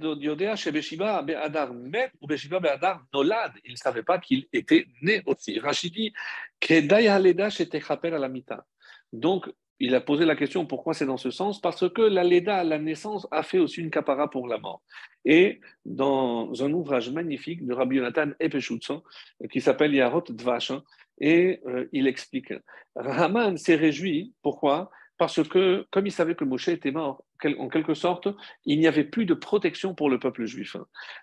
[1.73, 3.53] met ou be'adar nolad.
[3.65, 5.59] Il ne savait pas qu'il était né aussi.
[5.59, 6.13] Rachidi,
[6.61, 8.65] shetechaper à la mita.
[9.13, 11.61] Donc, il a posé la question pourquoi c'est dans ce sens?
[11.61, 14.83] Parce que la Leda, la naissance, a fait aussi une capara pour la mort.
[15.25, 19.03] Et dans un ouvrage magnifique de Rabbi Yonatan Epeshutson,
[19.51, 20.73] qui s'appelle Yarot Dvash,
[21.19, 22.55] et euh, il explique
[22.95, 24.91] Raman s'est réjoui, pourquoi?
[25.19, 27.25] Parce que, comme il savait que Moshe était mort,
[27.59, 28.29] en quelque sorte,
[28.65, 30.77] il n'y avait plus de protection pour le peuple juif.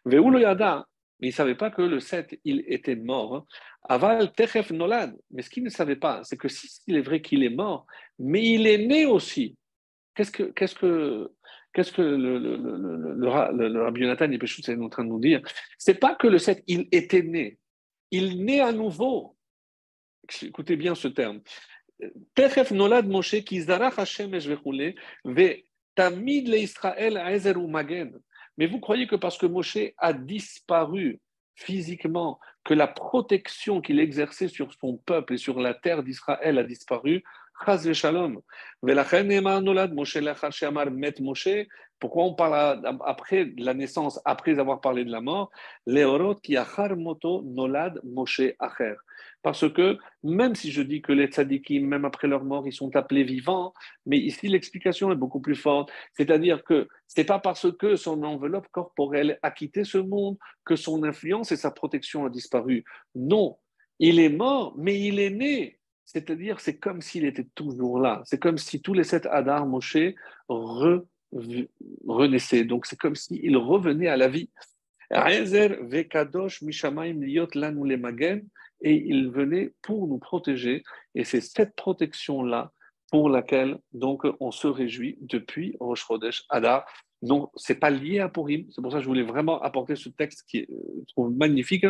[0.06, 3.46] mais il ne savait pas que le 7, il était mort.
[3.84, 5.16] Aval Techef Nolad.
[5.32, 7.86] Mais ce qu'il ne savait pas, c'est que s'il est vrai qu'il est mort,
[8.18, 9.56] mais il est né aussi.
[10.16, 11.32] Qu'est-ce que, qu'est-ce que,
[11.74, 15.41] qu'est-ce que le, le, le, le, Rabbi est en train de nous dire?
[15.78, 17.60] C'est pas que le 7, il était né.
[18.12, 19.36] Il naît à nouveau.
[20.41, 21.41] Écoutez bien ce terme.
[22.34, 24.93] תכף נולד משה כי זרח השמש וכולי,
[25.26, 28.09] ותמיד לישראל עזר ומגן.
[28.59, 31.20] Mais vous croyez que parce que Moshe a disparu
[31.55, 36.64] physiquement, que la protection qu'il exerçait sur son peuple et sur la terre d'Israël a
[36.64, 37.22] disparu,
[37.64, 38.41] Chaz shalom.
[42.01, 45.51] Pourquoi on parle après la naissance, après avoir parlé de la mort
[45.86, 46.57] Leorot qui
[46.97, 48.95] moto nolad Moshe acher.
[49.44, 52.96] Parce que même si je dis que les tzadikim, même après leur mort, ils sont
[52.96, 53.74] appelés vivants,
[54.06, 55.91] mais ici l'explication est beaucoup plus forte.
[56.14, 60.78] C'est-à-dire que ce n'est pas parce que son enveloppe corporelle a quitté ce monde que
[60.78, 62.86] son influence et sa protection a disparu.
[63.16, 63.58] Non,
[64.00, 65.78] il est mort, mais il est né.
[66.06, 68.22] C'est-à-dire, c'est comme s'il était toujours là.
[68.26, 69.98] C'est comme si tous les sept Adar Moshe
[72.08, 72.64] renaissaient.
[72.64, 74.50] Donc, c'est comme s'il revenait à la vie.
[78.84, 80.84] Et il venait pour nous protéger.
[81.15, 82.71] Et c'est cette protection-là
[83.11, 86.86] pour laquelle donc on se réjouit depuis Rosh Chodesh Adar.
[87.21, 88.65] Donc, ce n'est pas lié à Purim.
[88.69, 91.86] C'est pour ça que je voulais vraiment apporter ce texte qui est, euh, trouve magnifique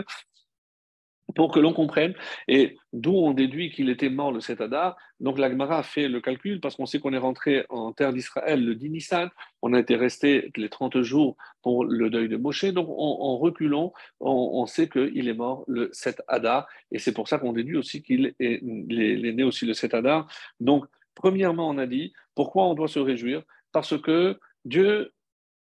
[1.35, 2.13] pour que l'on comprenne,
[2.47, 4.97] et d'où on déduit qu'il était mort le 7 Adar.
[5.19, 8.75] Donc l'Agmara fait le calcul, parce qu'on sait qu'on est rentré en terre d'Israël le
[8.75, 9.29] 10 Nissan,
[9.61, 13.93] on a été resté les 30 jours pour le deuil de Moshe, donc en, reculant,
[14.19, 18.03] on, sait qu'il est mort le 7 Adar, et c'est pour ça qu'on déduit aussi
[18.03, 20.27] qu'il est, est, né aussi le 7 Adar.
[20.59, 23.43] Donc, premièrement, on a dit, pourquoi on doit se réjouir?
[23.71, 25.13] Parce que Dieu,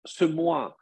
[0.05, 0.77] ce mois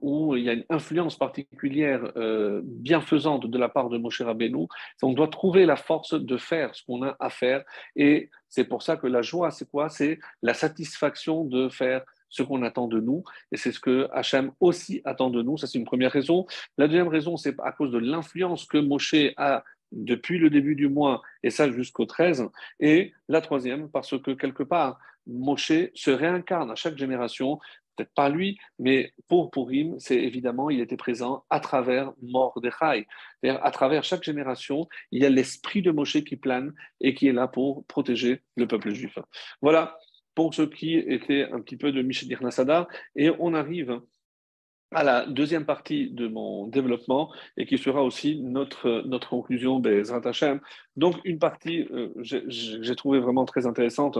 [0.00, 4.66] où il y a une influence particulière euh, bienfaisante de la part de Moshe Rabbeinu,
[5.02, 7.64] on doit trouver la force de faire ce qu'on a à faire.
[7.96, 9.88] Et c'est pour ça que la joie, c'est quoi?
[9.88, 13.22] C'est la satisfaction de faire ce qu'on attend de nous.
[13.52, 15.56] Et c'est ce que Hachem aussi attend de nous.
[15.56, 16.46] Ça, c'est une première raison.
[16.78, 19.62] La deuxième raison, c'est à cause de l'influence que Moshe a
[19.92, 22.48] depuis le début du mois, et ça jusqu'au 13.
[22.80, 27.60] Et la troisième, parce que quelque part, Moshe se réincarne à chaque génération
[27.96, 33.06] peut-être pas lui, mais pour Purim, c'est évidemment, il était présent à travers Mordechai.
[33.42, 37.32] À travers chaque génération, il y a l'esprit de Moshe qui plane et qui est
[37.32, 39.18] là pour protéger le peuple juif.
[39.62, 39.98] Voilà
[40.34, 42.88] pour ce qui était un petit peu de Michel Nassada.
[43.16, 44.00] Et on arrive
[44.90, 50.12] à la deuxième partie de mon développement et qui sera aussi notre, notre conclusion des
[50.12, 50.60] Hashem.
[50.96, 54.18] Donc, une partie euh, j'ai trouvé vraiment très intéressante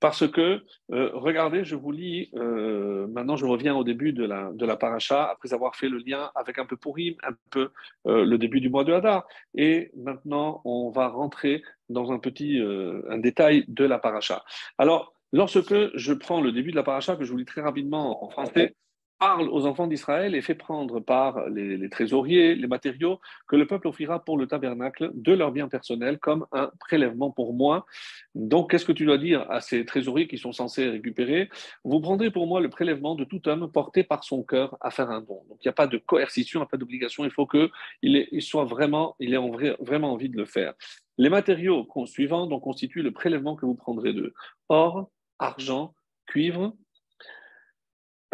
[0.00, 0.62] parce que,
[0.92, 4.76] euh, regardez, je vous lis, euh, maintenant je reviens au début de la, de la
[4.76, 7.70] paracha, après avoir fait le lien avec un peu Purim, un peu
[8.06, 9.26] le début du mois de Hadar.
[9.54, 12.60] Et maintenant, on va rentrer dans un petit
[13.08, 14.44] un détail de la paracha.
[14.78, 18.24] Alors, lorsque je prends le début de la paracha, que je vous lis très rapidement
[18.24, 18.74] en français,
[19.18, 23.88] parle aux enfants d'Israël et fait prendre par les, trésoriers les matériaux que le peuple
[23.88, 27.86] offrira pour le tabernacle de leurs biens personnels comme un prélèvement pour moi.
[28.34, 31.48] Donc, qu'est-ce que tu dois dire à ces trésoriers qui sont censés récupérer?
[31.84, 35.10] Vous prendrez pour moi le prélèvement de tout homme porté par son cœur à faire
[35.10, 35.42] un don.
[35.48, 37.24] Donc, il n'y a pas de coercition, il n'y a pas d'obligation.
[37.24, 37.70] Il faut qu'il
[38.02, 40.74] il soit vraiment, il ait vraiment envie de le faire.
[41.18, 44.34] Les matériaux suivants donc, constituent le prélèvement que vous prendrez de
[44.68, 45.94] or, argent,
[46.26, 46.74] cuivre,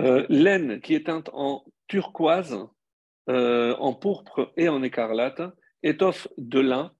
[0.00, 2.58] euh, laine qui est teinte en turquoise,
[3.28, 5.42] euh, en pourpre et en écarlate,
[5.82, 6.92] étoffe de lin,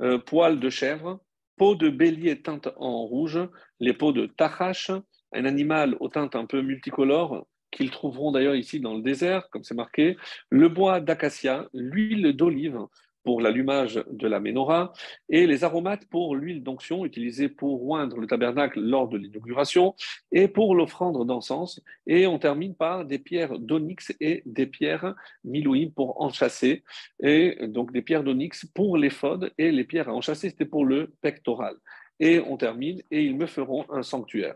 [0.00, 1.20] euh, poils de chèvre,
[1.56, 3.40] peau de bélier teinte en rouge,
[3.80, 4.90] les peaux de tachash,
[5.32, 9.64] un animal aux teintes un peu multicolores qu'ils trouveront d'ailleurs ici dans le désert, comme
[9.64, 10.16] c'est marqué,
[10.50, 12.78] le bois d'acacia, l'huile d'olive,
[13.26, 14.92] pour l'allumage de la menorah
[15.28, 19.96] et les aromates pour l'huile d'onction utilisée pour oindre le tabernacle lors de l'inauguration
[20.30, 21.82] et pour l'offrande d'encens.
[22.06, 26.84] Et on termine par des pierres d'onyx et des pierres milouïm pour enchasser.
[27.20, 31.12] Et donc des pierres d'onyx pour l'éphod et les pierres à enchasser, c'était pour le
[31.20, 31.74] pectoral.
[32.20, 34.54] Et on termine et ils me feront un sanctuaire.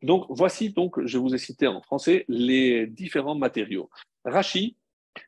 [0.00, 3.90] Donc voici donc, je vous ai cité en français les différents matériaux.
[4.24, 4.74] Rachi,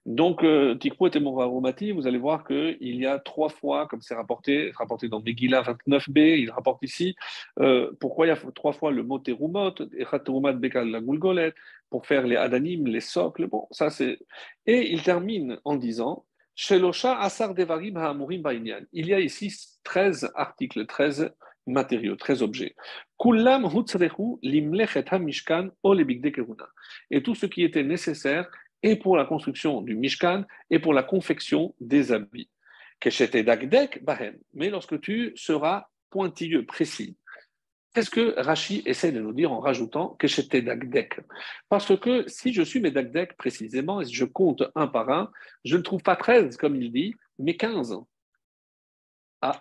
[0.07, 4.15] donc, euh, Tikpo et Aromati, vous allez voir qu'il y a trois fois, comme c'est
[4.15, 7.15] rapporté, rapporté dans Megillah 29b, il rapporte ici,
[7.61, 9.75] euh, pourquoi il y a trois fois le mot Terumot,
[10.55, 11.01] Bekal la
[11.91, 14.19] pour faire les Adanim, les socles, bon, ça c'est.
[14.67, 16.25] Et il termine en disant,
[16.55, 18.81] Shelosha Asar Devarim Ha'amurim Bainyan.
[18.93, 21.33] Il y a ici 13 articles, 13
[21.69, 22.75] matériaux, 13 objets.
[23.17, 25.71] Kullam Hutzrehu Limlechet HaMishkan
[27.11, 28.51] Et tout ce qui était nécessaire
[28.83, 32.51] et pour la construction du Mishkan et pour la confection des habits.
[34.55, 37.17] Mais lorsque tu seras pointilleux, précis,
[37.95, 41.21] Qu'est-ce que Rachi essaie de nous dire en rajoutant que j'étais dagdek?
[41.69, 45.33] Parce que si je suis mes dagdek précisément, et si je compte un par un,
[45.65, 47.97] je ne trouve pas 13 comme il dit, mais 15.
[49.41, 49.61] Ah,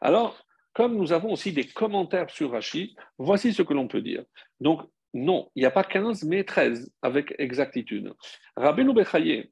[0.00, 0.42] alors,
[0.72, 4.24] comme nous avons aussi des commentaires sur Rachi, voici ce que l'on peut dire.
[4.60, 4.80] Donc,
[5.16, 8.12] non, il n'y a pas 15, mais 13, avec exactitude.
[8.54, 9.50] Rabbeinu Bechaye,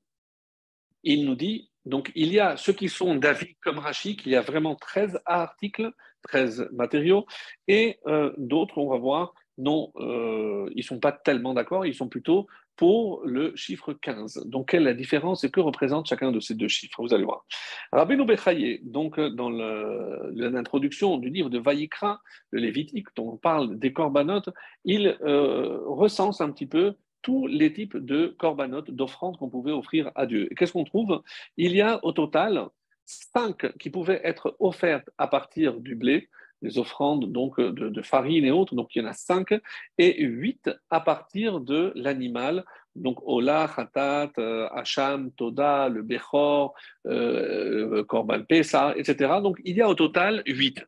[1.02, 4.36] il nous dit, donc il y a ceux qui sont d'avis comme Rachid, il y
[4.36, 5.90] a vraiment 13 articles,
[6.22, 7.26] 13 matériaux,
[7.66, 11.94] et euh, d'autres, on va voir, non, euh, ils ne sont pas tellement d'accord, ils
[11.94, 12.46] sont plutôt
[12.76, 14.46] pour le chiffre 15.
[14.46, 17.02] Donc, quelle est la différence et que représente chacun de ces deux chiffres?
[17.02, 17.46] Vous allez voir.
[17.92, 23.92] Rabbeinu Bechaye, donc dans l'introduction du livre de Vaïkra, le Lévitique, dont on parle des
[23.92, 24.50] corbanotes,
[24.84, 30.10] il euh, recense un petit peu tous les types de corbanotes, d'offrandes qu'on pouvait offrir
[30.14, 30.48] à Dieu.
[30.50, 31.22] Et qu'est-ce qu'on trouve?
[31.56, 32.68] Il y a au total
[33.06, 36.28] cinq qui pouvaient être offertes à partir du blé,
[36.64, 39.54] les offrandes donc de, farine et autres, donc il y en a cinq,
[39.98, 42.64] et huit à partir de l'animal
[42.96, 46.74] Donc, Ola, Khatat, euh, Hacham, Toda, le Bechor,
[47.06, 49.40] euh, Korban Pesa, etc.
[49.42, 50.84] Donc, il y a au total 8.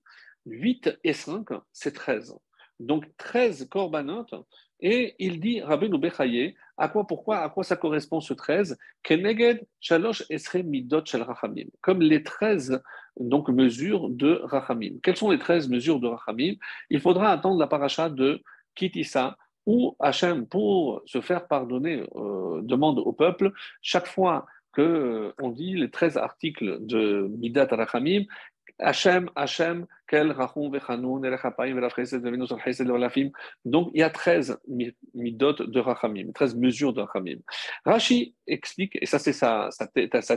[0.47, 2.37] 8 et 5, c'est 13.
[2.79, 4.27] Donc, 13 korbanot.
[4.81, 9.67] Et il dit, Rabbi Bechaye, à quoi, pourquoi, à quoi ça correspond ce 13 Keneged,
[9.81, 11.67] Shalosh, Esre, Midot, Shel Rachamim.
[11.81, 12.83] Comme les 13
[13.19, 14.99] donc, mesures de Rachamim.
[15.03, 16.55] Quelles sont les 13 mesures de Rachamim?
[16.91, 18.43] Il faudra attendre la paracha de
[18.75, 25.53] Kitissa, où Hachem, pour se faire pardonner, euh, demande au peuple, chaque fois qu'on euh,
[25.55, 28.25] dit les 13 articles de Midat Rachamim,
[28.79, 33.31] Hachem, Hachem, Kel, Rachum, Vechanoun, Elechapayim, Velachesed, Vevenus, Alchesed, Velafim.
[33.65, 34.59] Donc, il y a 13
[35.15, 37.39] midot de Rachamim, 13 mesures de Rachamim.
[37.85, 39.71] Rashi explique, et ça c'est sa,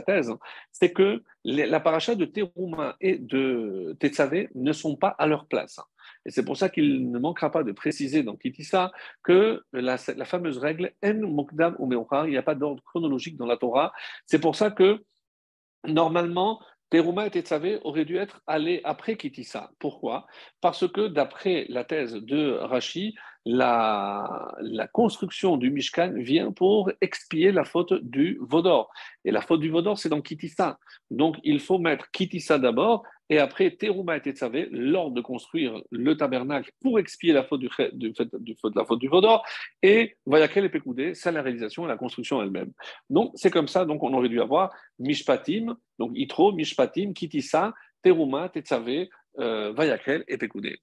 [0.06, 0.34] thèse,
[0.72, 5.78] c'est que la paracha de Terouma et de Tetzavé ne sont pas à leur place.
[6.26, 10.24] Et c'est pour ça qu'il ne manquera pas de préciser dans Kitissa que la, la
[10.24, 13.92] fameuse règle En Mokdam ou il n'y a pas d'ordre chronologique dans la Torah.
[14.26, 15.02] C'est pour ça que
[15.86, 16.60] normalement,
[16.90, 19.70] Teruma et Tetzavé auraient dû être allés après Kitissa.
[19.78, 20.26] Pourquoi?
[20.60, 23.14] Parce que d'après la thèse de Rashi,
[23.46, 28.90] la, la, construction du Mishkan vient pour expier la faute du Vaudor.
[29.24, 30.78] Et la faute du Vaudor, c'est dans Kitissa.
[31.10, 36.16] Donc il faut mettre Kitissa d'abord et après, Teruma et Tetzavé, lors de construire le
[36.16, 39.46] tabernacle pour expier la faute du, du, du, la faute du Vaudor,
[39.82, 42.72] et Vayakel et Pekoudé, c'est la réalisation et la construction elle-même.
[43.08, 47.72] Donc, c'est comme ça, donc on aurait dû avoir Mishpatim, donc Itro, Mishpatim, Kitissa,
[48.02, 49.08] Teruma, Tetzavé,
[49.38, 50.80] euh, Vayakel et Pekoudé.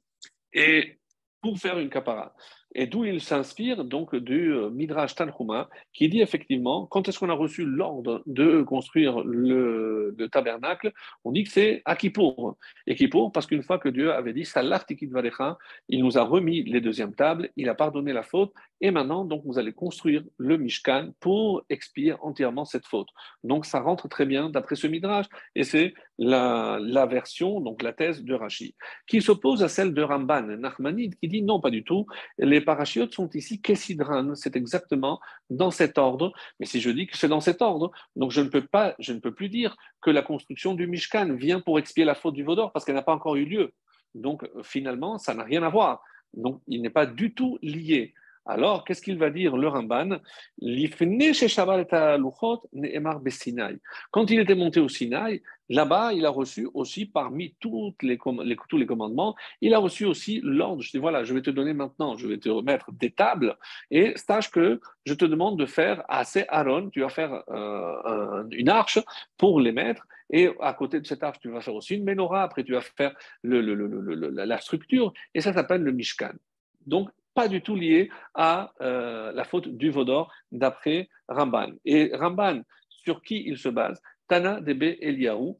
[0.54, 1.00] Et
[1.42, 2.34] pour faire une capara.
[2.80, 7.30] Et d'où il s'inspire donc du euh, Midrash Tanhuma, qui dit effectivement, quand est-ce qu'on
[7.32, 10.94] a reçu l'ordre de construire le, tabernacle
[11.26, 12.56] On dit que c'est à Kippour.
[12.86, 15.58] Et Kippour, parce qu'une fois que Dieu avait dit Salah Tikit Varecha,
[15.90, 19.42] il nous a remis les deuxièmes tables, il a pardonné la faute, et maintenant, donc,
[19.44, 23.08] vous allez construire le Mishkan pour expier entièrement cette faute.
[23.44, 25.26] Donc, ça rentre très bien d'après ce Midrash,
[25.56, 28.76] et c'est la, version, donc la thèse de Rashi,
[29.08, 32.06] qui s'oppose à celle de Ramban, Nachmanide, qui dit non, pas du tout.
[32.38, 36.34] Les parachiotes sont ici Kessidran, c'est exactement dans cet ordre.
[36.60, 39.14] Mais si je dis que c'est dans cet ordre, donc je ne peux pas, je
[39.14, 42.44] ne peux plus dire que la construction du Mishkan vient pour expier la faute du
[42.44, 43.74] Vaudor parce qu'elle n'a pas encore eu lieu.
[44.16, 46.04] Donc finalement, ça n'a rien à voir.
[46.34, 48.14] Donc il n'est pas du tout lié.
[48.50, 50.22] Alors, qu'est-ce qu'il va dire le Ramban?
[54.12, 59.36] Quand il était monté au Sinaï, là-bas, il a reçu aussi, parmi tous les commandements,
[59.60, 60.82] il a reçu aussi l'ordre.
[60.82, 63.58] Je dis voilà, je vais te donner maintenant, je vais te remettre des tables,
[63.92, 68.70] et sache que je te demande de faire assez Aaron, tu vas faire euh, une
[68.70, 69.00] arche
[69.38, 72.44] pour les mettre, et à côté de cette arche, tu vas faire aussi une menorah,
[72.44, 76.34] après tu vas faire la structure, et ça s'appelle le Mishkan.
[76.86, 81.70] Donc, pas du tout lié à euh, la faute du Vaudor, d'après Ramban.
[81.86, 84.02] Et Ramban, sur qui il se base?
[84.28, 85.54] Tana Debe Eliyahu,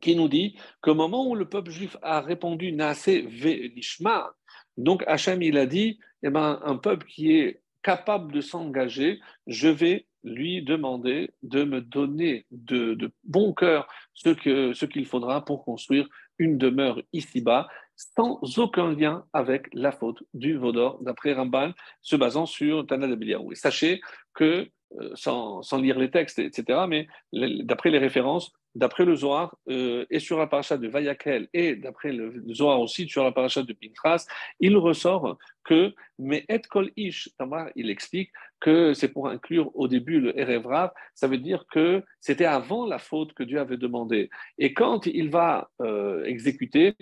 [0.00, 4.32] qui nous dit qu'au moment où le peuple juif a répondu Naase ve Nishma,
[4.76, 9.18] donc Hachem il a dit eh ben, un peuple qui est capable de s'engager,
[9.48, 16.08] je vais lui demander de me donner de, bon cœur ce qu'il faudra pour construire
[16.38, 17.66] une demeure ici-bas
[17.98, 23.54] sans aucun lien avec la faute du Vaudor, d'après Ramban, se basant sur Tana de
[23.54, 24.00] sachez
[24.34, 24.68] que,
[25.00, 30.20] euh, sans, lire les textes, etc., mais d'après les références, d'après le Zohar, euh, et
[30.20, 34.26] sur la paracha de Vayakel, et d'après le Zohar aussi sur la paracha de Pintras,
[34.60, 37.28] il ressort que, mais et kol ish,
[37.74, 38.30] il explique
[38.60, 42.98] que c'est pour inclure au début le Erevrav, ça veut dire que c'était avant la
[42.98, 44.30] faute que Dieu avait demandé.
[44.58, 46.94] Et quand il va euh, exécuter,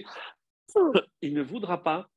[1.22, 2.08] il ne voudra pas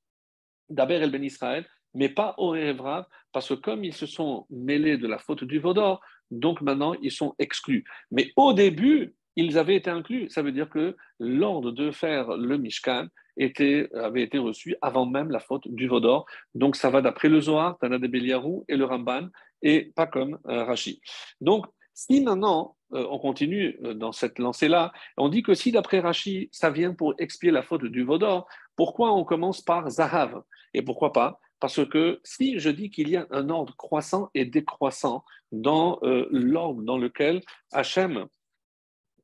[0.69, 4.97] d'Aber el Ben Israël, mais pas au Evrav, parce que comme ils se sont mêlés
[4.97, 7.83] de la faute du Vaudor, donc maintenant ils sont exclus.
[8.11, 10.29] Mais au début, ils avaient été inclus.
[10.29, 13.07] Ça veut dire que l'ordre de faire le Mishkan
[13.39, 16.25] avait été reçu avant même la faute du Vaudor.
[16.55, 19.29] Donc ça va d'après le Zohar, Tana de Beliarou et le Ramban,
[19.61, 21.01] et pas comme euh, Rashi.
[21.39, 21.65] Donc
[21.99, 26.47] si maintenant euh, on continue euh, dans cette lancée-là, on dit que si d'après Rashi,
[26.53, 28.47] ça vient pour expier la faute du Vaudor,
[28.77, 30.41] pourquoi on commence par Zahav
[30.73, 31.41] Et pourquoi pas?
[31.59, 36.25] Parce que si je dis qu'il y a un ordre croissant et décroissant dans euh,
[36.31, 37.41] l'ordre dans lequel
[37.73, 38.27] Hachem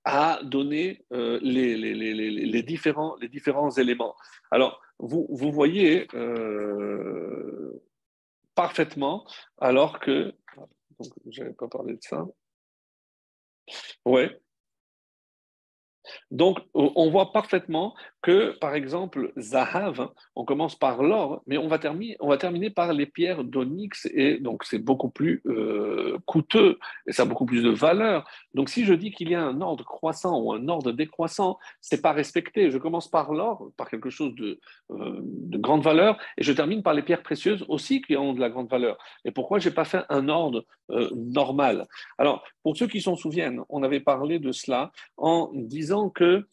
[0.04, 4.16] a donné les, différents, les différents éléments.
[4.52, 6.08] Alors, vous, vous voyez
[8.54, 9.26] parfaitement,
[9.58, 10.32] alors que...
[11.32, 12.28] je n'avais pas parlé de ça.
[14.06, 14.40] Ouais.
[16.32, 17.94] Donc, on voit parfaitement
[18.26, 22.72] que, par exemple, Zahav, on commence par l'or, mais on va, terminer, on va terminer
[22.72, 27.46] par les pierres d'onyx, et donc c'est beaucoup plus euh, coûteux, et ça a beaucoup
[27.46, 28.28] plus de valeur.
[28.56, 32.02] Donc, si je dis qu'il y a un ordre croissant ou un ordre décroissant, c'est
[32.02, 32.72] pas respecté.
[32.72, 34.60] Je commence par l'or, par quelque chose de,
[34.90, 38.40] euh, de, grande valeur, et je termine par les pierres précieuses aussi qui ont de
[38.40, 38.98] la grande valeur.
[39.24, 41.88] Et pourquoi j'ai pas fait un ordre euh, normal?
[42.18, 46.48] Alors, pour ceux qui s'en souviennent, on avait parlé de cela en disant que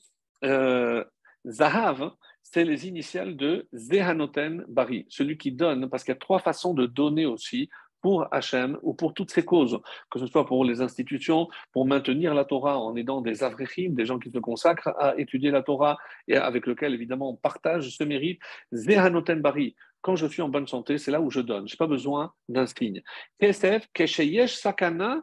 [0.45, 1.03] euh,
[1.47, 2.11] Zahav,
[2.43, 6.75] c'est les initiales de Zehanoten Bari, celui qui donne, parce qu'il y a trois façons
[6.75, 7.71] de donner aussi
[8.03, 9.79] pour Hachem ou pour toutes ces causes,
[10.11, 14.05] que ce soit pour les institutions, pour maintenir la Torah en aidant des avrechim, des
[14.05, 15.97] gens qui se consacrent à étudier la Torah
[16.27, 18.41] et avec lesquels évidemment on partage ce mérite.
[18.73, 21.69] Zehanoten Bari, quand je suis en bonne santé, c'est là où je donne.
[21.69, 23.03] Je n'ai pas besoin d'un signe.
[23.39, 25.23] Kesheyesh Sakana,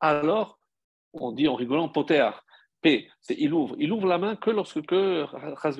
[0.00, 0.60] alors
[1.12, 2.30] on dit en rigolant Poter.
[2.82, 3.76] P, c'est il ouvre.
[3.78, 5.24] Il ouvre la main que lorsque, que,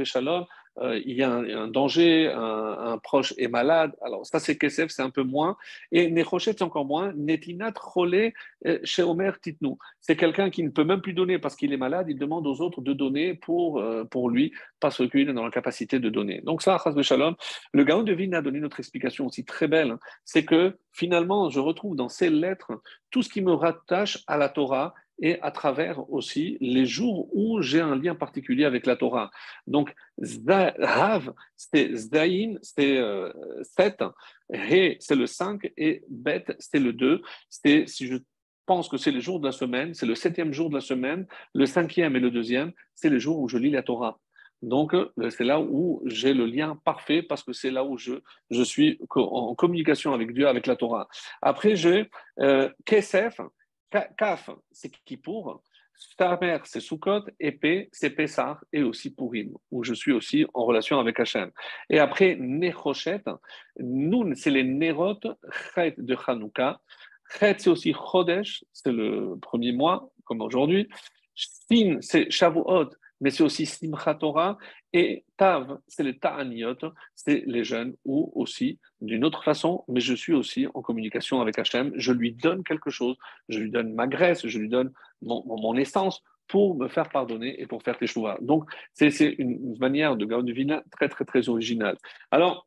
[0.04, 0.46] Shalom,
[0.80, 3.94] euh, il y a un, danger, un, proche est malade.
[4.00, 5.56] Alors, ça, c'est Kesef, c'est un peu moins.
[5.90, 7.12] Et Nechochet, c'est encore moins.
[7.14, 8.32] Netinat Cholé
[8.66, 9.78] euh, chez Omer Titnou.
[10.00, 12.06] C'est quelqu'un qui ne peut même plus donner parce qu'il est malade.
[12.08, 15.50] Il demande aux autres de donner pour, euh, pour lui parce qu'il est dans la
[15.50, 16.40] capacité de donner.
[16.42, 17.34] Donc, ça, Shalom,
[17.72, 19.96] le Gaon de Vigne a donné notre explication aussi très belle.
[20.24, 22.72] C'est que finalement, je retrouve dans ces lettres
[23.10, 27.62] tout ce qui me rattache à la Torah et à travers aussi les jours où
[27.62, 29.30] j'ai un lien particulier avec la Torah.
[29.66, 33.00] Donc, Zahav, c'est Zdaïn, c'est
[33.76, 34.10] 7, euh,
[34.52, 37.22] He, c'est le 5, et Bet, c'est le 2.
[37.48, 38.16] C'est, si je
[38.66, 41.26] pense que c'est le jour de la semaine, c'est le septième jour de la semaine,
[41.54, 44.18] le cinquième et le deuxième, c'est les jours où je lis la Torah.
[44.62, 48.14] Donc, euh, c'est là où j'ai le lien parfait parce que c'est là où je,
[48.50, 51.08] je suis en communication avec Dieu, avec la Torah.
[51.42, 52.08] Après, j'ai
[52.40, 53.40] euh, Kesef,
[54.16, 55.62] Kaf, c'est Kippour.
[55.94, 57.26] Stamer, c'est Sukkot.
[57.38, 61.50] P, c'est Pessah et aussi Purim, où je suis aussi en relation avec Hachem.
[61.90, 63.22] Et après, Nechoshet,
[63.78, 65.20] Nun, c'est les Nerot,
[65.74, 66.80] Chet de Hanouka.
[67.38, 70.88] Chet, c'est aussi Chodesh, c'est le premier mois, comme aujourd'hui.
[71.34, 72.90] Sin, c'est Shavuot,
[73.22, 74.58] mais c'est aussi Simchat Torah.
[74.92, 76.76] Et Tav, c'est les Ta'aniot,
[77.14, 81.56] c'est les jeunes, ou aussi d'une autre façon, mais je suis aussi en communication avec
[81.58, 81.92] Hachem.
[81.94, 83.16] Je lui donne quelque chose,
[83.48, 84.92] je lui donne ma graisse, je lui donne
[85.22, 88.36] mon, essence pour me faire pardonner et pour faire tes choix.
[88.42, 89.08] Donc, c'est
[89.38, 91.96] une manière de Gaon Vina très, très, très originale.
[92.32, 92.66] Alors,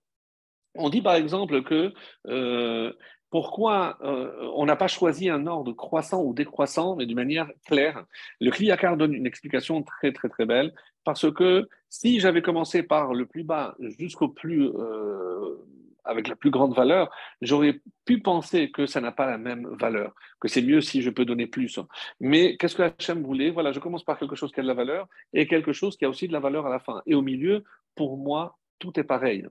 [0.74, 1.94] on dit par exemple que
[2.28, 2.94] euh,
[3.36, 8.06] pourquoi euh, on n'a pas choisi un ordre croissant ou décroissant, mais d'une manière claire
[8.40, 10.74] Le Kliyakar donne une explication très très très belle,
[11.04, 15.58] parce que si j'avais commencé par le plus bas jusqu'au plus euh,
[16.06, 20.16] avec la plus grande valeur, j'aurais pu penser que ça n'a pas la même valeur,
[20.40, 21.78] que c'est mieux si je peux donner plus.
[22.22, 23.50] Mais qu'est-ce que Hachem voulait?
[23.50, 26.06] Voilà, je commence par quelque chose qui a de la valeur et quelque chose qui
[26.06, 27.02] a aussi de la valeur à la fin.
[27.06, 27.66] Et au milieu,
[27.96, 29.46] pour moi, tout est pareil.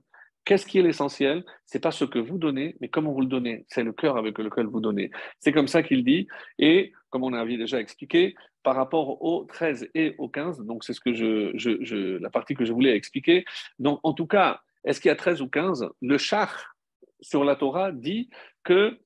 [0.45, 1.43] Qu'est-ce qui est l'essentiel?
[1.65, 3.65] C'est pas ce que vous donnez, mais comment vous le donnez.
[3.67, 5.09] C'est le cœur avec lequel vous donnez.
[5.39, 6.27] C'est comme ça qu'il dit.
[6.59, 10.93] Et comme on avait déjà expliqué, par rapport au 13 et au 15, donc c'est
[10.93, 13.43] ce que je, la partie que je voulais expliquer.
[13.79, 16.75] Donc en tout cas, est-ce qu'il y a 13 ou 15 Le char
[17.21, 18.29] sur la Torah dit
[18.63, 18.99] que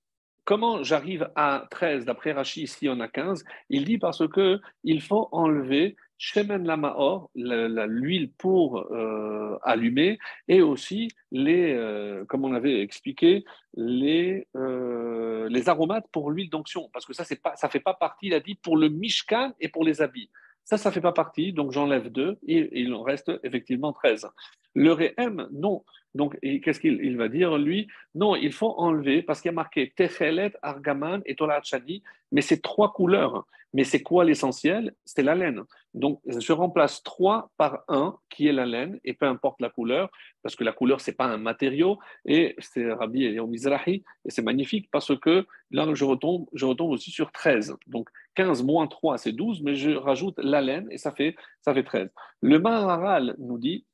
[0.43, 5.01] comment j'arrive à 13 d'après Rashi ici on a 15 Il dit parce que il
[5.01, 12.81] faut enlever Shemen Lamaor, l'huile pour euh, allumer, et aussi les, euh, comme on avait
[12.81, 18.27] expliqué, les, euh, les aromates pour l'huile d'onction, parce que ça ça fait pas partie,
[18.27, 20.29] il a dit, pour le Mishkan et pour les habits.
[20.69, 24.27] Ça, ça ne fait pas partie, donc j'enlève deux il en reste effectivement 13.
[24.75, 25.83] Le Réhem, non.
[26.13, 27.87] Donc, qu'est-ce qu'il va dire, lui?
[28.13, 32.61] Non, il faut enlever, parce qu'il y a marqué Techelet, Argaman et Tolachani, mais c'est
[32.61, 33.47] trois couleurs.
[33.73, 34.93] Mais c'est quoi l'essentiel?
[35.05, 35.63] C'est la laine.
[35.95, 40.11] Donc, je remplace trois par un, qui est la laine, et peu importe la couleur,
[40.43, 44.29] parce que la couleur, ce n'est pas un matériau, et c'est Rabbi et Mizrahi, et
[44.29, 47.75] c'est magnifique parce que là, je retombe, je retombe aussi sur 13.
[47.87, 48.09] Donc,
[48.39, 51.83] 15 moins 3, c'est 12, mais je rajoute la laine, et ça fait, ça fait
[51.83, 52.09] 13.
[52.39, 53.85] Le Maharal nous dit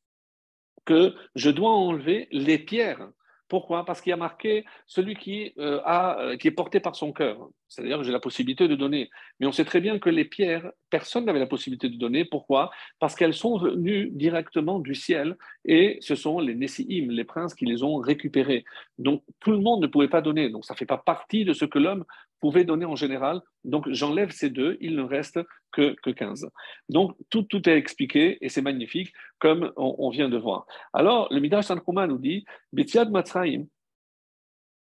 [0.86, 3.10] que je dois enlever les pierres
[3.48, 3.86] pourquoi?
[3.86, 7.14] Parce qu'il y a marqué celui qui, euh, a, euh, qui est porté par son
[7.14, 7.48] cœur.
[7.68, 9.10] C'est-à-dire que j'ai la possibilité de donner.
[9.40, 12.26] Mais on sait très bien que les pierres, personne n'avait la possibilité de donner.
[12.26, 12.72] Pourquoi?
[13.00, 15.36] Parce qu'elles sont venues directement du ciel
[15.66, 18.64] et ce sont les Nessiim, les princes, qui les ont récupérées.
[18.98, 20.50] Donc tout le monde ne pouvait pas donner.
[20.50, 22.06] Donc ça ne fait pas partie de ce que l'homme
[22.40, 23.42] pouvait donner en général.
[23.64, 25.40] Donc j'enlève ces deux, il ne reste
[25.72, 26.48] que, que 15.
[26.90, 30.66] Donc tout, tout est expliqué et c'est magnifique comme on, vient de voir.
[30.94, 33.66] Alors le Midrash Tanchuma nous dit Betiad Matzraim.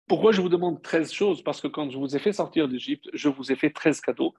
[0.09, 1.43] Pourquoi je vous demande 13 choses?
[1.43, 4.35] Parce que quand je vous ai fait sortir d'Égypte, je vous ai fait 13 cadeaux.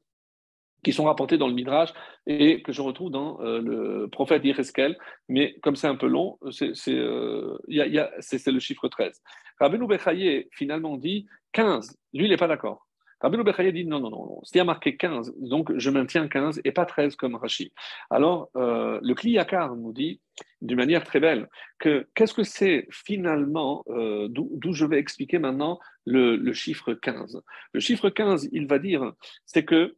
[0.83, 1.93] qui sont rapportés dans le Midrash
[2.27, 4.97] et que je retrouve dans euh, le prophète Yereskel,
[5.29, 9.21] mais comme c'est un peu long, c'est euh, le chiffre 13.
[9.61, 11.97] Rabbeinu Bechaye finalement dit 15.
[12.13, 12.85] Lui, il n'est pas d'accord.
[13.23, 16.71] Rabbeinu Bechaye dit non, non, non, y a marqué 15, donc je maintiens 15 et
[16.71, 17.73] pas 13 comme Rashi.
[18.09, 20.21] Alors, euh, le Kliyakar nous dit
[20.61, 21.49] d'une manière très belle
[21.79, 27.41] que qu'est-ce que c'est finalement, d'où je vais expliquer maintenant le, chiffre 15.
[27.71, 29.13] Le chiffre 15, il va dire,
[29.45, 29.95] c'est que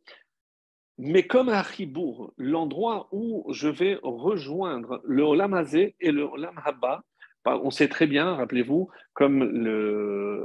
[0.97, 6.57] mais comme à Chibour, l'endroit où je vais rejoindre le Olam Hazé et le Olam
[6.63, 7.03] Haba,
[7.45, 9.41] on sait très bien, rappelez-vous, comme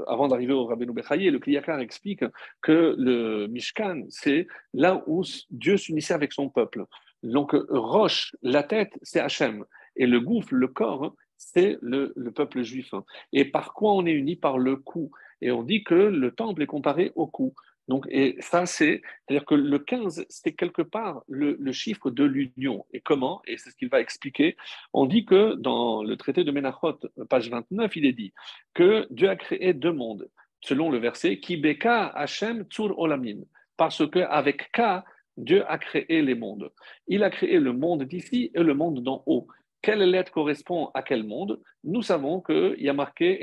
[0.06, 2.24] avant d'arriver au Rabbeinu Bechaye, le Kliyakar explique
[2.62, 6.84] que le Mishkan, c'est là où Dieu s'unissait avec son peuple.
[7.22, 9.64] Donc, Roche, la tête, c'est Hachem.
[9.96, 12.94] Et le gouffre, le corps, c'est le, le, peuple juif.
[13.32, 14.36] Et par quoi on est uni?
[14.36, 15.10] Par le cou.
[15.40, 17.54] Et on dit que le temple est comparé au cou.
[17.90, 22.22] Donc, et ça, c'est, à dire que le 15, c'est quelque part le, chiffre de
[22.22, 22.86] l'union.
[22.92, 23.42] Et comment?
[23.48, 24.56] Et c'est ce qu'il va expliquer.
[24.92, 28.32] On dit que dans le traité de Menachot, page 29, il est dit
[28.74, 30.30] que Dieu a créé deux mondes,
[30.60, 33.40] selon le verset Ki beka Hashem tsur olamin.
[33.76, 35.02] Parce qu'avec K,
[35.36, 36.70] Dieu a créé les mondes.
[37.08, 39.48] Il a créé le monde d'ici et le monde d'en haut.
[39.82, 41.60] Quelle lettre correspond à quel monde?
[41.82, 43.40] Nous savons qu'il y a marqué,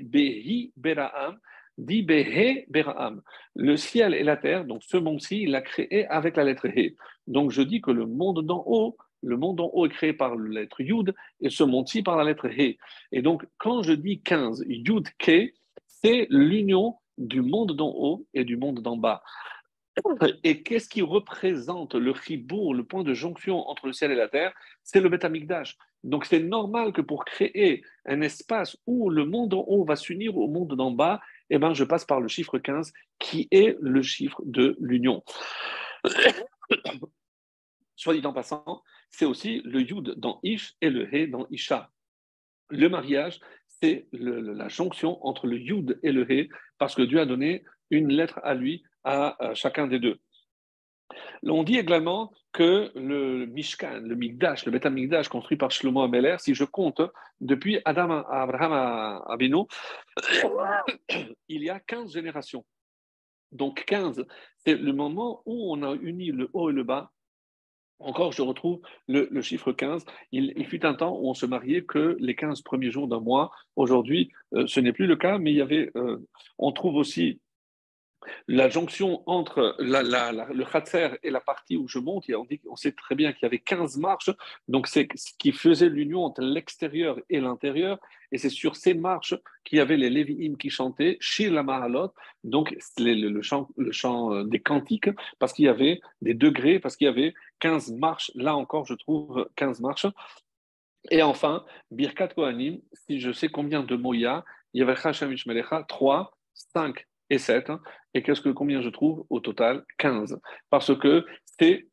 [0.00, 1.36] Behi Beraam,
[1.78, 3.22] dit Behe Beraam.
[3.54, 6.96] Le ciel et la terre, donc ce monde-ci, il l'a créé avec la lettre He.
[7.26, 10.36] Donc je dis que le monde d'en haut, le monde d'en haut est créé par
[10.36, 12.78] la lettre Yud et ce monde-ci par la lettre He.
[13.12, 15.52] Et donc quand je dis 15, Yud Ke,
[15.86, 19.22] c'est l'union du monde d'en haut et du monde d'en bas.
[20.44, 24.28] Et qu'est-ce qui représente le chibour, le point de jonction entre le ciel et la
[24.28, 24.52] terre?
[24.82, 25.26] C'est le Beth
[26.04, 30.36] Donc c'est normal que pour créer un espace où le monde en haut va s'unir
[30.36, 31.20] au monde d'en bas,
[31.50, 35.22] eh ben, je passe par le chiffre 15 qui est le chiffre de l'union.
[37.96, 41.90] Soit dit en passant, c'est aussi le yud dans ish et le he dans isha.
[42.68, 43.40] Le mariage,
[43.80, 48.12] c'est la jonction entre le yud et le he parce que Dieu a donné une
[48.12, 50.18] lettre à lui à chacun des deux.
[51.44, 56.36] On dit également que le Mishkan, le Migdash, le Beth Migdash construit par Shlomo Ameler,
[56.38, 57.00] si je compte,
[57.40, 59.68] depuis Adam à Abraham Abino,
[61.48, 62.64] il y a 15 générations.
[63.52, 64.24] Donc 15,
[64.58, 67.12] c'est le moment où on a uni le haut et le bas.
[67.98, 70.04] Encore, je retrouve le, chiffre 15.
[70.32, 73.50] Il, fut un temps où on se mariait que les 15 premiers jours d'un mois.
[73.74, 76.18] Aujourd'hui, euh, ce n'est plus le cas, mais il y avait, euh,
[76.58, 77.40] on trouve aussi
[78.48, 83.14] la jonction entre le khatser et la partie où je monte, on, on sait très
[83.14, 84.30] bien qu'il y avait 15 marches,
[84.68, 87.98] donc c'est ce qui faisait l'union entre l'extérieur et l'intérieur,
[88.32, 92.12] et c'est sur ces marches qu'il y avait les Lévi'im qui chantaient, Shir la Mahalot,
[92.44, 96.96] donc le, chant, le chant euh, des cantiques, parce qu'il y avait des degrés, parce
[96.96, 100.06] qu'il y avait 15 marches, là encore je trouve 15 marches.
[101.10, 104.82] Et enfin, Birkat Kohanim, si je sais combien de mots il y a, il y
[104.82, 107.72] avait Hashemish Melecha, 3, 5 et 7.
[108.14, 110.38] Et qu'est-ce que combien je trouve Au total, 15.
[110.70, 111.24] Parce que
[111.58, 111.88] c'est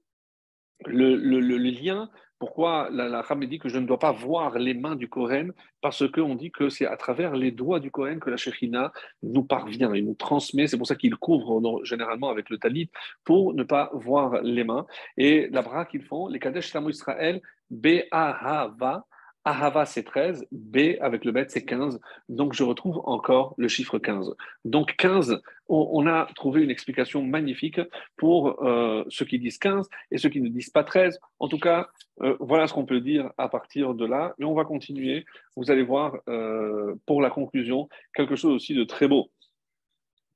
[0.85, 1.15] le,
[1.57, 2.09] lien.
[2.39, 6.09] Pourquoi la, la dit que je ne dois pas voir les mains du Kohen Parce
[6.11, 9.93] qu'on dit que c'est à travers les doigts du Kohen que la Shekhinah nous parvient
[9.93, 10.67] et nous transmet.
[10.67, 12.89] C'est pour ça qu'il couvre généralement avec le talit
[13.23, 14.85] pour ne pas voir les mains.
[15.15, 19.05] Et la bras qu'ils font, les Kadesh Samu Israël, Be'ahava,
[19.45, 21.99] Ahava, c'est 13, B avec le bet, c'est 15.
[22.29, 24.33] Donc, je retrouve encore le chiffre 15.
[24.63, 27.81] Donc, 15, on, a trouvé une explication magnifique
[28.15, 31.19] pour euh, ceux qui disent 15 et ceux qui ne disent pas 13.
[31.39, 31.89] En tout cas,
[32.21, 34.33] euh, voilà ce qu'on peut dire à partir de là.
[34.39, 35.25] Et on va continuer.
[35.57, 39.29] Vous allez voir, euh, pour la conclusion, quelque chose aussi de très beau.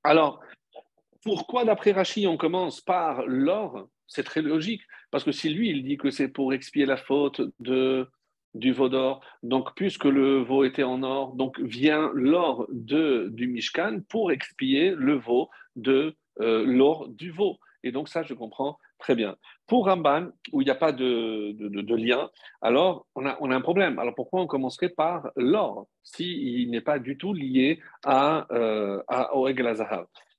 [0.04, 0.42] Alors,
[1.24, 3.88] pourquoi, d'après Rachid, on commence par l'or?
[4.08, 4.82] C'est très logique.
[5.12, 8.10] Parce que si lui, il dit que c'est pour expier la faute de
[8.58, 9.22] du veau d'or.
[9.44, 14.94] Donc, puisque le veau était en or, donc vient l'or de, du Mishkan pour expier
[14.96, 17.58] le veau de euh, l'or du veau.
[17.84, 19.36] Et donc, ça, je comprends très bien.
[19.68, 22.30] Pour Ramban, où il n'y a pas de, de, lien,
[22.62, 24.00] alors on a, un problème.
[24.00, 29.36] Alors, pourquoi on commencerait par l'or s'il n'est pas du tout lié à, euh, à
[29.36, 29.48] au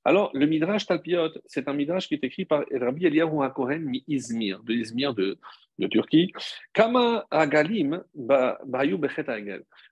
[0.05, 4.05] alors, le Midrash Talpiot, c'est un Midrash qui est écrit par Rabbi Eliyahu HaKohen mi
[4.07, 5.38] Izmir, de Izmir de,
[5.90, 6.32] Turquie.
[6.72, 9.26] Kama Agalim Bayu Bechet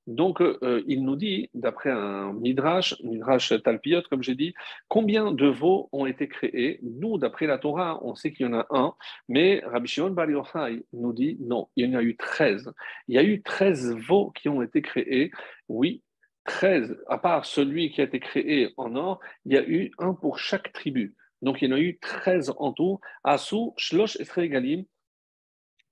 [0.07, 4.55] Donc, euh, il nous dit, d'après un Midrash, Midrash Talpiot, comme j'ai dit,
[4.89, 6.81] combien de veaux ont été créés?
[6.83, 8.95] Nous, d'après la Torah, on sait qu'il y en a un,
[9.29, 12.73] mais Rabbi Shimon Bar Yochai nous dit non, il y en a eu 13.
[13.07, 15.31] Il y a eu 13 veaux qui ont été créés.
[15.69, 16.03] Oui,
[16.47, 20.15] 13, à part celui qui a été créé en or, il y a eu un
[20.15, 21.15] pour chaque tribu.
[21.43, 23.01] Donc il y en a eu 13 en tout.
[23.25, 24.85] Asu, Shlosh et Galim,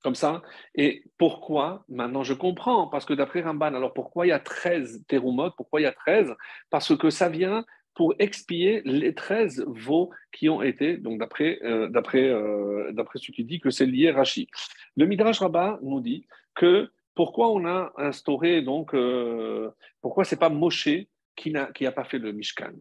[0.02, 0.42] comme ça.
[0.74, 1.84] Et pourquoi?
[1.88, 5.80] Maintenant, je comprends, parce que d'après Ramban, alors pourquoi il y a 13 terumot Pourquoi
[5.80, 6.34] il y a 13
[6.70, 7.64] Parce que ça vient
[7.94, 13.30] pour expier les 13 veaux qui ont été, donc d'après euh, d'après euh, d'après ce
[13.30, 14.48] qui dit que c'est lié Rashi.
[14.96, 19.70] Le Midrash Rabbah nous dit que pourquoi on a instauré, donc, euh,
[20.00, 20.88] pourquoi c'est pas Moshe
[21.36, 22.72] qui n'a qui a pas fait le Mishkan?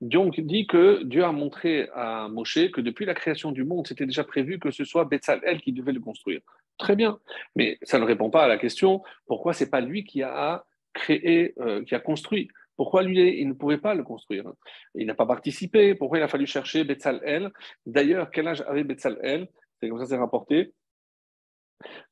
[0.00, 3.86] Donc, il dit que Dieu a montré à Moshe que depuis la création du monde,
[3.86, 6.40] c'était déjà prévu que ce soit Betzalel qui devait le construire.
[6.78, 7.18] Très bien,
[7.56, 11.54] mais ça ne répond pas à la question pourquoi c'est pas lui qui a créé,
[11.86, 12.48] qui a construit?
[12.78, 14.52] Pourquoi lui, il ne pouvait pas le construire?
[14.94, 15.96] Il n'a pas participé.
[15.96, 17.50] Pourquoi il a fallu chercher Betzalel
[17.84, 19.48] D'ailleurs, quel âge avait Betzalel
[19.80, 20.72] C'est comme ça c'est rapporté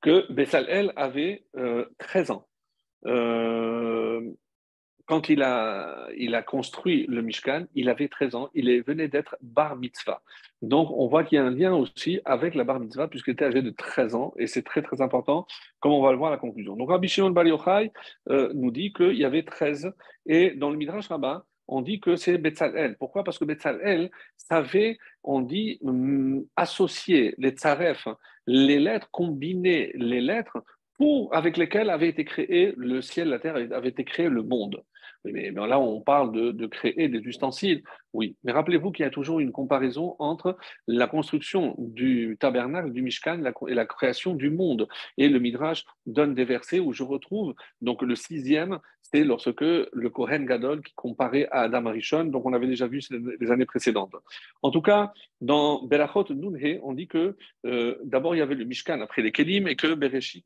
[0.00, 1.44] que Betzalel avait
[1.98, 2.48] 13 euh, ans.
[3.06, 4.20] Euh,
[5.06, 9.36] quand il a, il a construit le Mishkan, il avait 13 ans, il venait d'être
[9.40, 10.20] bar mitzvah.
[10.62, 13.44] Donc on voit qu'il y a un lien aussi avec la bar mitzvah, puisqu'il était
[13.44, 15.46] âgé de 13 ans, et c'est très très important,
[15.78, 16.76] comme on va le voir à la conclusion.
[16.76, 17.92] Donc Rabbi Shimon Bar Yochai
[18.30, 19.92] euh, nous dit qu'il y avait 13,
[20.26, 22.96] et dans le Midrash Rabbah, on dit que c'est Betzalel.
[22.98, 23.24] Pourquoi?
[23.24, 28.08] Parce que Betzalel savait, on dit, mm, associer les tsaref,
[28.46, 30.62] les lettres, combiner les lettres
[31.32, 34.82] avec lesquelles avait été créé le ciel, la terre, avait été créé le monde.
[35.32, 37.82] Mais, là, on parle de, créer des ustensiles.
[38.12, 43.02] Oui, mais rappelez-vous qu'il y a toujours une comparaison entre la construction du tabernacle, du
[43.02, 44.88] Mishkan et la création du monde.
[45.18, 50.10] Et le Midrash donne des versets où je retrouve, donc le sixième, c'est lorsque le
[50.10, 53.00] Kohen Gadol qui comparait à Adam Arishon, donc on avait déjà vu
[53.40, 54.14] les années précédentes.
[54.62, 57.36] En tout cas, dans Berachot Nunhe, on dit que
[57.66, 60.44] euh, d'abord il y avait le Mishkan, après les Kelim, et que Bereshit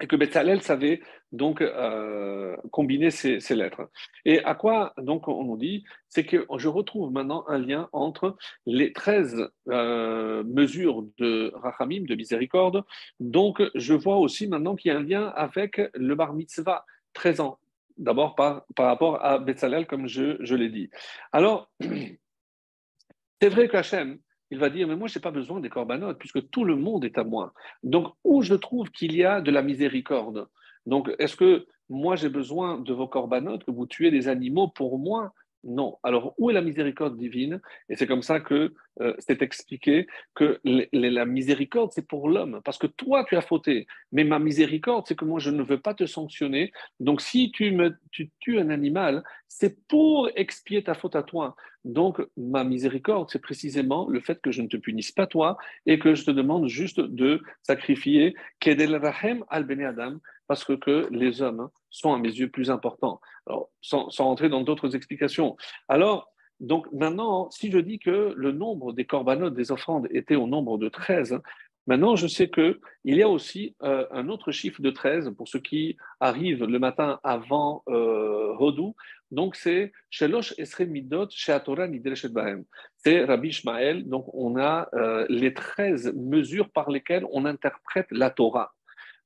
[0.00, 1.00] et que Betzalel savait
[1.32, 3.90] donc euh, combiner ces, lettres.
[4.24, 8.36] Et à quoi donc on nous dit C'est que je retrouve maintenant un lien entre
[8.66, 12.84] les 13 euh, mesures de Rachamim, de miséricorde.
[13.20, 16.84] Donc je vois aussi maintenant qu'il y a un lien avec le bar mitzvah,
[17.14, 17.58] 13 ans.
[17.96, 20.88] D'abord par, par rapport à Betzalel, comme je, je l'ai dit.
[21.32, 21.68] Alors,
[23.42, 24.18] c'est vrai qu'Hachem,
[24.50, 27.04] il va dire, mais moi, je n'ai pas besoin des corbanotes, puisque tout le monde
[27.04, 27.52] est à moi.
[27.82, 30.48] Donc, où je trouve qu'il y a de la miséricorde?
[30.86, 34.98] Donc, est-ce que moi, j'ai besoin de vos corbanotes, que vous tuez des animaux pour
[34.98, 35.32] moi?
[35.64, 35.98] Non.
[36.02, 37.60] Alors, où est la miséricorde divine?
[37.88, 42.78] Et c'est comme ça que euh, c'est expliqué que la miséricorde, c'est pour l'homme, parce
[42.78, 43.86] que toi, tu as fauté.
[44.12, 46.72] Mais ma miséricorde, c'est que moi, je ne veux pas te sanctionner.
[46.98, 51.54] Donc, si tu, me, tu tues un animal, c'est pour expier ta faute à toi.
[51.84, 55.56] Donc, ma miséricorde, c'est précisément le fait que je ne te punisse pas toi
[55.86, 60.18] et que je te demande juste de sacrifier Kedel Rahem al Adam,
[60.48, 63.20] parce que, que les hommes sont à mes yeux plus importants.
[63.46, 65.56] Alors, sans, sans entrer dans d'autres explications.
[65.88, 70.46] Alors, donc maintenant, si je dis que le nombre des corbanotes, des offrandes était au
[70.46, 71.40] nombre de 13,
[71.86, 75.60] maintenant je sais qu'il y a aussi euh, un autre chiffre de 13 pour ceux
[75.60, 78.96] qui arrivent le matin avant euh, Hodou.
[79.30, 82.64] Donc c'est Shelosh Esre Midot Sheatora Nidreshet Bahem.
[82.96, 84.08] C'est Rabbi Ishmael.
[84.08, 88.74] Donc on a euh, les 13 mesures par lesquelles on interprète la Torah.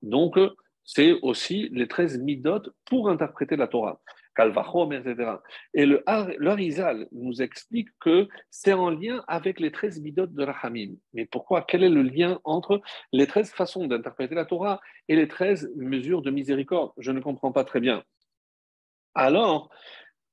[0.02, 0.36] Donc
[0.84, 4.00] c'est aussi les 13 midot pour interpréter la Torah.
[4.34, 5.32] Kalvachom, etc.
[5.74, 6.02] Et le,
[7.12, 10.94] nous explique que c'est en lien avec les 13 midot de Rahamim.
[11.12, 11.62] Mais pourquoi?
[11.62, 12.80] Quel est le lien entre
[13.12, 16.92] les 13 façons d'interpréter la Torah et les 13 mesures de miséricorde?
[16.98, 18.02] Je ne comprends pas très bien.
[19.14, 19.70] Alors,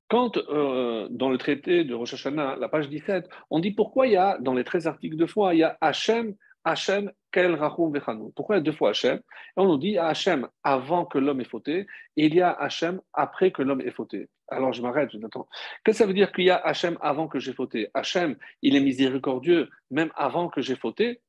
[0.10, 4.14] quand euh, dans le traité de Rosh Hashanah, la page 17, on dit pourquoi il
[4.14, 8.60] y a, dans les 13 articles de foi, il y a Hachem Hachem, Pourquoi il
[8.60, 9.18] y a deux fois Hachem?
[9.18, 9.22] Et
[9.58, 11.88] on nous dit Hachem avant que l'homme ait fauté,
[12.18, 14.30] et il y a Hachem après que l'homme ait fauté.
[14.48, 15.48] Alors je m'arrête, m'attends.
[15.84, 17.90] Qu'est-ce que ça veut dire qu'il y a Hachem avant que j'ai fauté?
[17.94, 21.22] Hachem, il est miséricordieux même avant que j'ai fauté?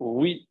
[0.00, 0.48] Oui.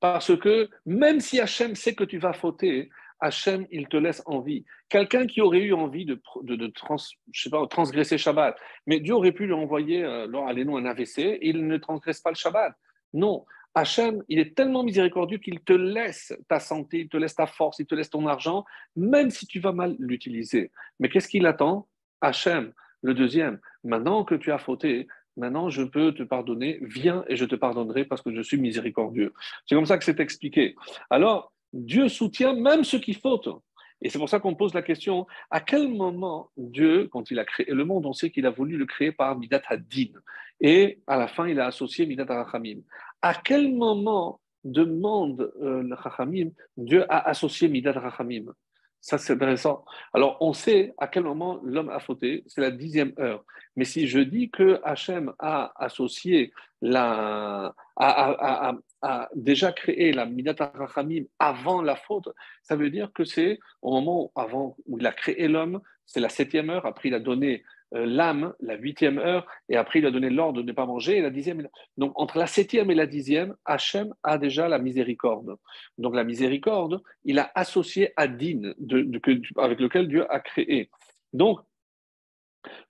[0.00, 2.88] Parce que même si Hachem sait que tu vas fauter,
[3.20, 4.64] Hachem, il te laisse en vie.
[4.88, 6.96] Quelqu'un qui aurait eu envie de, de, trans,
[7.32, 8.56] je sais pas, transgresser Shabbat,
[8.86, 12.36] mais Dieu aurait pu lui envoyer, euh, allez-nous, un AVC, il ne transgresse pas le
[12.36, 12.74] Shabbat.
[13.14, 13.46] Non,
[13.76, 17.78] Hachem, il est tellement miséricordieux qu'il te laisse ta santé, il te laisse ta force,
[17.78, 18.64] il te laisse ton argent,
[18.96, 20.72] même si tu vas mal l'utiliser.
[20.98, 21.86] Mais qu'est-ce qu'il attend?
[22.22, 22.72] Hachem,
[23.02, 27.44] le deuxième, maintenant que tu as fauté, maintenant je peux te pardonner, viens et je
[27.44, 29.34] te pardonnerai parce que je suis miséricordieux.
[29.66, 30.74] C'est comme ça que c'est expliqué.
[31.10, 33.60] Alors, Dieu soutient même ceux qui fautent.
[34.02, 37.44] Et c'est pour ça qu'on pose la question, à quel moment Dieu, quand il a
[37.44, 40.12] créé le monde, on sait qu'il a voulu le créer par Midat Hadin.
[40.60, 42.80] Et à la fin, il a associé Midat Arachamim.
[43.26, 48.52] À quel moment demande euh, le Chachamim, Dieu a associé Midat Rachamim
[49.00, 49.84] Ça, c'est intéressant.
[50.14, 53.44] Alors, on sait à quel moment l'homme a fauté, c'est la dixième heure.
[53.74, 58.78] Mais si je dis que Hachem a associé la, a,
[59.34, 62.28] déjà créé la Midat Rachamim avant la faute,
[62.62, 66.28] ça veut dire que c'est au moment avant où il a créé l'homme, c'est la
[66.28, 70.30] septième heure, après il a donné l'âme, la huitième heure, et après il a donné
[70.30, 71.68] l'ordre de ne pas manger, et la dixième.
[71.96, 75.56] Donc entre la septième et la dixième, Hachem a déjà la miséricorde.
[75.98, 80.90] Donc la miséricorde, il a associé à avec lequel Dieu a créé.
[81.32, 81.60] Donc,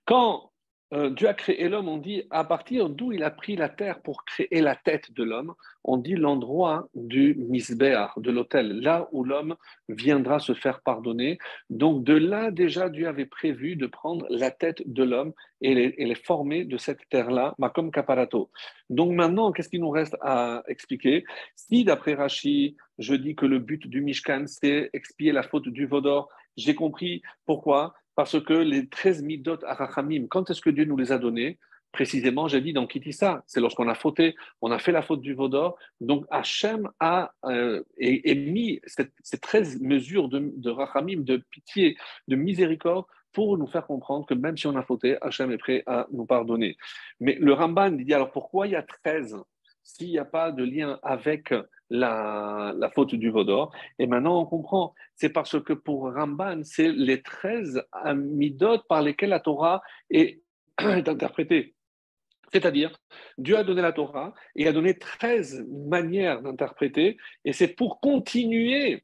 [0.05, 0.46] quand
[0.93, 4.01] euh, Dieu a créé l'homme, on dit à partir d'où il a pris la terre
[4.01, 5.53] pour créer la tête de l'homme,
[5.83, 9.55] on dit l'endroit du misbéar, de l'autel, là où l'homme
[9.89, 11.39] viendra se faire pardonner.
[11.69, 16.15] Donc de là déjà Dieu avait prévu de prendre la tête de l'homme et les,
[16.15, 18.49] former de cette terre-là, comme Caparato.
[18.89, 21.25] Donc maintenant, qu'est-ce qu'il nous reste à expliquer?
[21.55, 25.85] Si d'après Rashi, je dis que le but du Mishkan, c'est expier la faute du
[25.85, 30.97] Vaudor, j'ai compris pourquoi parce que les 13 midot arachamim, quand est-ce que Dieu nous
[30.97, 31.59] les a donnés
[31.91, 35.35] Précisément, j'ai dit dans Kitissa, c'est lorsqu'on a fauté, on a fait la faute du
[35.35, 35.77] Vaudor.
[36.01, 41.95] Donc Hachem a euh, mis ces 13 mesures de, de rachamim, de pitié,
[42.27, 45.83] de miséricorde, pour nous faire comprendre que même si on a fauté, Hachem est prêt
[45.85, 46.75] à nous pardonner.
[47.19, 49.37] Mais le Ramban dit alors pourquoi il y a 13
[49.83, 51.53] s'il n'y a pas de lien avec
[51.89, 53.71] la, faute du Vaudor.
[53.99, 54.93] Et maintenant, on comprend.
[55.15, 60.41] C'est parce que pour Ramban, c'est les 13 amidot par lesquels la Torah est,
[60.77, 61.75] interprétée.
[62.51, 62.97] C'est-à-dire,
[63.37, 69.03] Dieu a donné la Torah et a donné 13 manières d'interpréter, et c'est pour continuer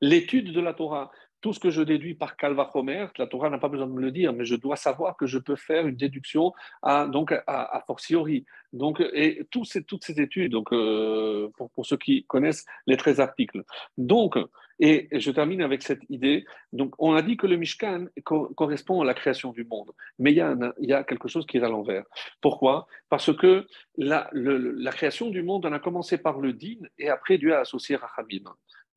[0.00, 1.10] l'étude de la Torah
[1.44, 4.00] tout ce que je déduis par Calva Homer, la Torah n'a pas besoin de me
[4.00, 7.84] le dire, mais je dois savoir que je peux faire une déduction à, donc à,
[7.86, 8.46] fortiori.
[8.72, 13.62] Donc, et toutes ces études, donc, euh, pour, ceux qui connaissent les 13 articles.
[13.98, 14.38] Donc,
[14.80, 16.46] et, je termine avec cette idée.
[16.72, 20.38] Donc, on a dit que le Mishkan correspond à la création du monde, mais il
[20.38, 22.04] y a, quelque chose qui est à l'envers.
[22.40, 22.86] Pourquoi?
[23.10, 23.66] Parce que
[23.98, 27.60] la, la, création du monde, on a commencé par le din et après Dieu a
[27.60, 28.44] associé Rachamim.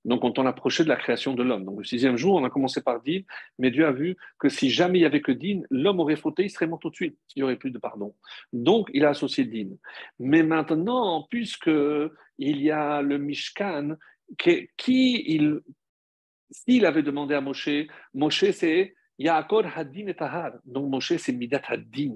[0.07, 1.65] Donc, on approchait de la création de l'homme.
[1.65, 3.21] Donc, le sixième jour, on a commencé par Din,
[3.59, 6.45] mais Dieu a vu que si jamais il n'y avait que Din, l'homme aurait fauté,
[6.45, 7.19] il serait mort tout de suite.
[7.35, 8.15] Il n'y aurait plus de pardon.
[8.53, 9.75] Donc, il a associé Din.
[10.17, 11.69] Mais maintenant, puisque
[12.39, 13.97] il y a le Mishkan,
[14.37, 15.59] qui, qui il,
[16.49, 17.69] s'il avait demandé à Moshe,
[18.13, 20.53] Moshe c'est Yaakov Hadin et Tahar.
[20.65, 22.15] Donc Moshe, c'est Midat Hadin.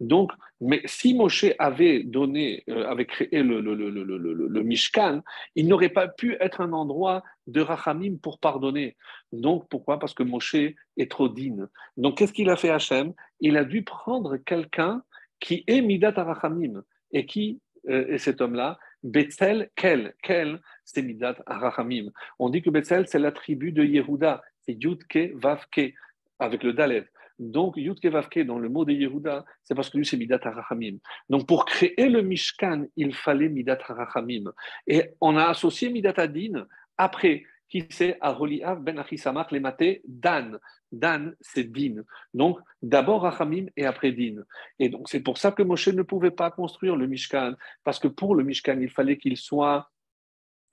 [0.00, 5.22] Donc, mais si Moshe avait donné, euh, avait créé le, le, le, le Mishkan,
[5.54, 8.96] il n'aurait pas pu être un endroit de Rachamim pour pardonner.
[9.30, 9.98] Donc, pourquoi?
[9.98, 10.56] Parce que Moshe
[10.96, 11.66] est trop digne.
[11.96, 13.12] Donc, qu'est-ce qu'il a fait Hachem?
[13.40, 15.02] Il a dû prendre quelqu'un
[15.38, 16.82] qui est Midat Rachamim.
[17.12, 20.14] Et qui euh, est cet homme-là Betzel, Kel.
[20.22, 22.10] Kel, c'est Midat Rachamim.
[22.38, 24.42] On dit que Betzel, c'est la tribu de Yehuda.
[24.60, 25.92] C'est Yudke Vavke
[26.44, 27.06] avec le Dalet.
[27.38, 30.98] Donc, Yudke Vavke, dans le mot de Yehuda, c'est parce que lui, c'est Midat HaRachamim.
[31.28, 34.52] Donc, pour créer le Mishkan, il fallait Midat HaRachamim.
[34.86, 36.66] Et on a associé Midat Adin
[36.96, 40.58] après, qui c'est Aholiav ben Achisamach maté Dan.
[40.92, 42.02] Dan, c'est Din.
[42.34, 44.42] Donc, d'abord Rachamim et après Din.
[44.78, 48.08] Et donc, c'est pour ça que Moshe ne pouvait pas construire le Mishkan, parce que
[48.08, 49.88] pour le Mishkan, il fallait qu'il soit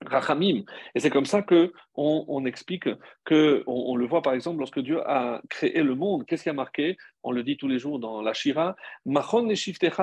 [0.04, 0.62] Rachamim.
[0.94, 2.88] Et c'est comme ça que on, explique
[3.24, 6.24] que on, le voit par exemple lorsque Dieu a créé le monde.
[6.26, 6.96] Qu'est-ce qui a marqué?
[7.22, 8.76] On le dit tous les jours dans la Shira.
[9.04, 9.48] Machon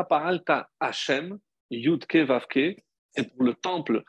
[0.07, 1.39] paralta Hashem
[1.71, 2.77] yudke vavke.
[3.11, 4.03] C'est pour le temple.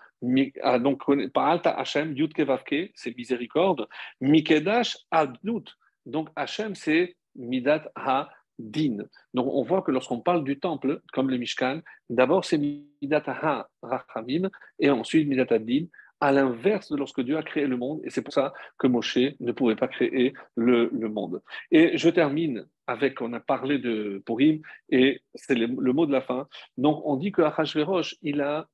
[0.62, 1.02] Ah, donc
[1.32, 3.88] paralta Hashem yudke vavke, c'est miséricorde.
[4.20, 5.68] Mikedash adnut.
[6.04, 8.28] Donc Hashem c'est midat ha
[8.58, 8.98] din.
[9.34, 11.80] Donc on voit que lorsqu'on parle du temple, comme le Mishkan,
[12.10, 15.86] d'abord c'est Midata Rachamim et ensuite Midata Din,
[16.20, 19.18] à l'inverse de lorsque Dieu a créé le monde, et c'est pour ça que Moshe
[19.40, 21.42] ne pouvait pas créer le, monde.
[21.70, 24.60] Et je termine avec, on a parlé de Purim,
[24.90, 26.48] et c'est le, mot de la fin.
[26.76, 28.66] Donc on dit que Achashverosh, il a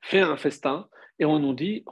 [0.00, 0.88] fait un festin,
[1.18, 1.84] et on nous dit,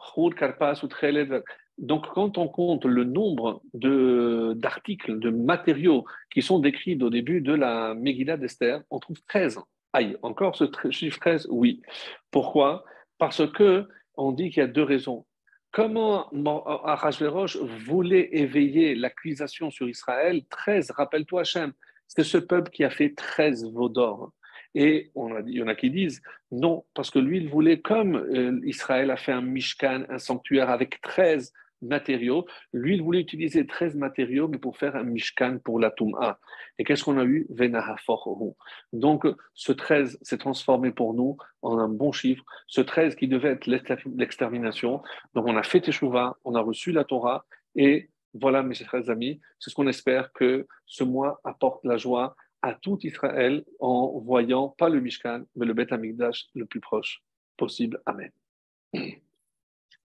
[1.81, 7.55] donc, quand on compte le nombre d'articles, de, matériaux qui sont décrits au début de
[7.55, 9.59] la Megillah d'Esther, on trouve 13.
[9.95, 11.81] Aïe, encore ce chiffre 13 Oui.
[12.31, 12.85] Pourquoi?
[13.17, 15.25] Parce que on dit qu'il y a deux raisons.
[15.73, 16.29] Comment
[16.85, 20.43] Arachverosh voulait éveiller l'accusation sur Israël?
[20.51, 21.73] 13, rappelle-toi Hachem,
[22.09, 24.33] c'est ce peuple qui a fait 13 veaux d'or.
[24.75, 26.21] Et on a, il y en a qui disent
[26.51, 30.69] non, parce que lui, il voulait, comme euh, Israël a fait un Mishkan, un sanctuaire
[30.69, 31.53] avec 13
[31.83, 32.47] matériaux.
[32.73, 36.39] Lui, il voulait utiliser 13 matériaux, mais pour faire un Mishkan pour la Toum'a.
[36.79, 37.47] Et qu'est-ce qu'on a eu?
[38.93, 42.45] Donc, ce 13 s'est transformé pour nous en un bon chiffre.
[42.67, 45.03] Ce 13 qui devait être l'extermination.
[45.35, 47.45] Donc, on a fait Teshuvah, on a reçu la Torah,
[47.77, 52.37] et voilà, mes chers amis, c'est ce qu'on espère que ce mois apporte la joie
[52.63, 57.23] à tout Israël en voyant pas le Mishkan, mais le Beth Amikdash le plus proche
[57.57, 58.01] possible.
[58.07, 58.31] Amen.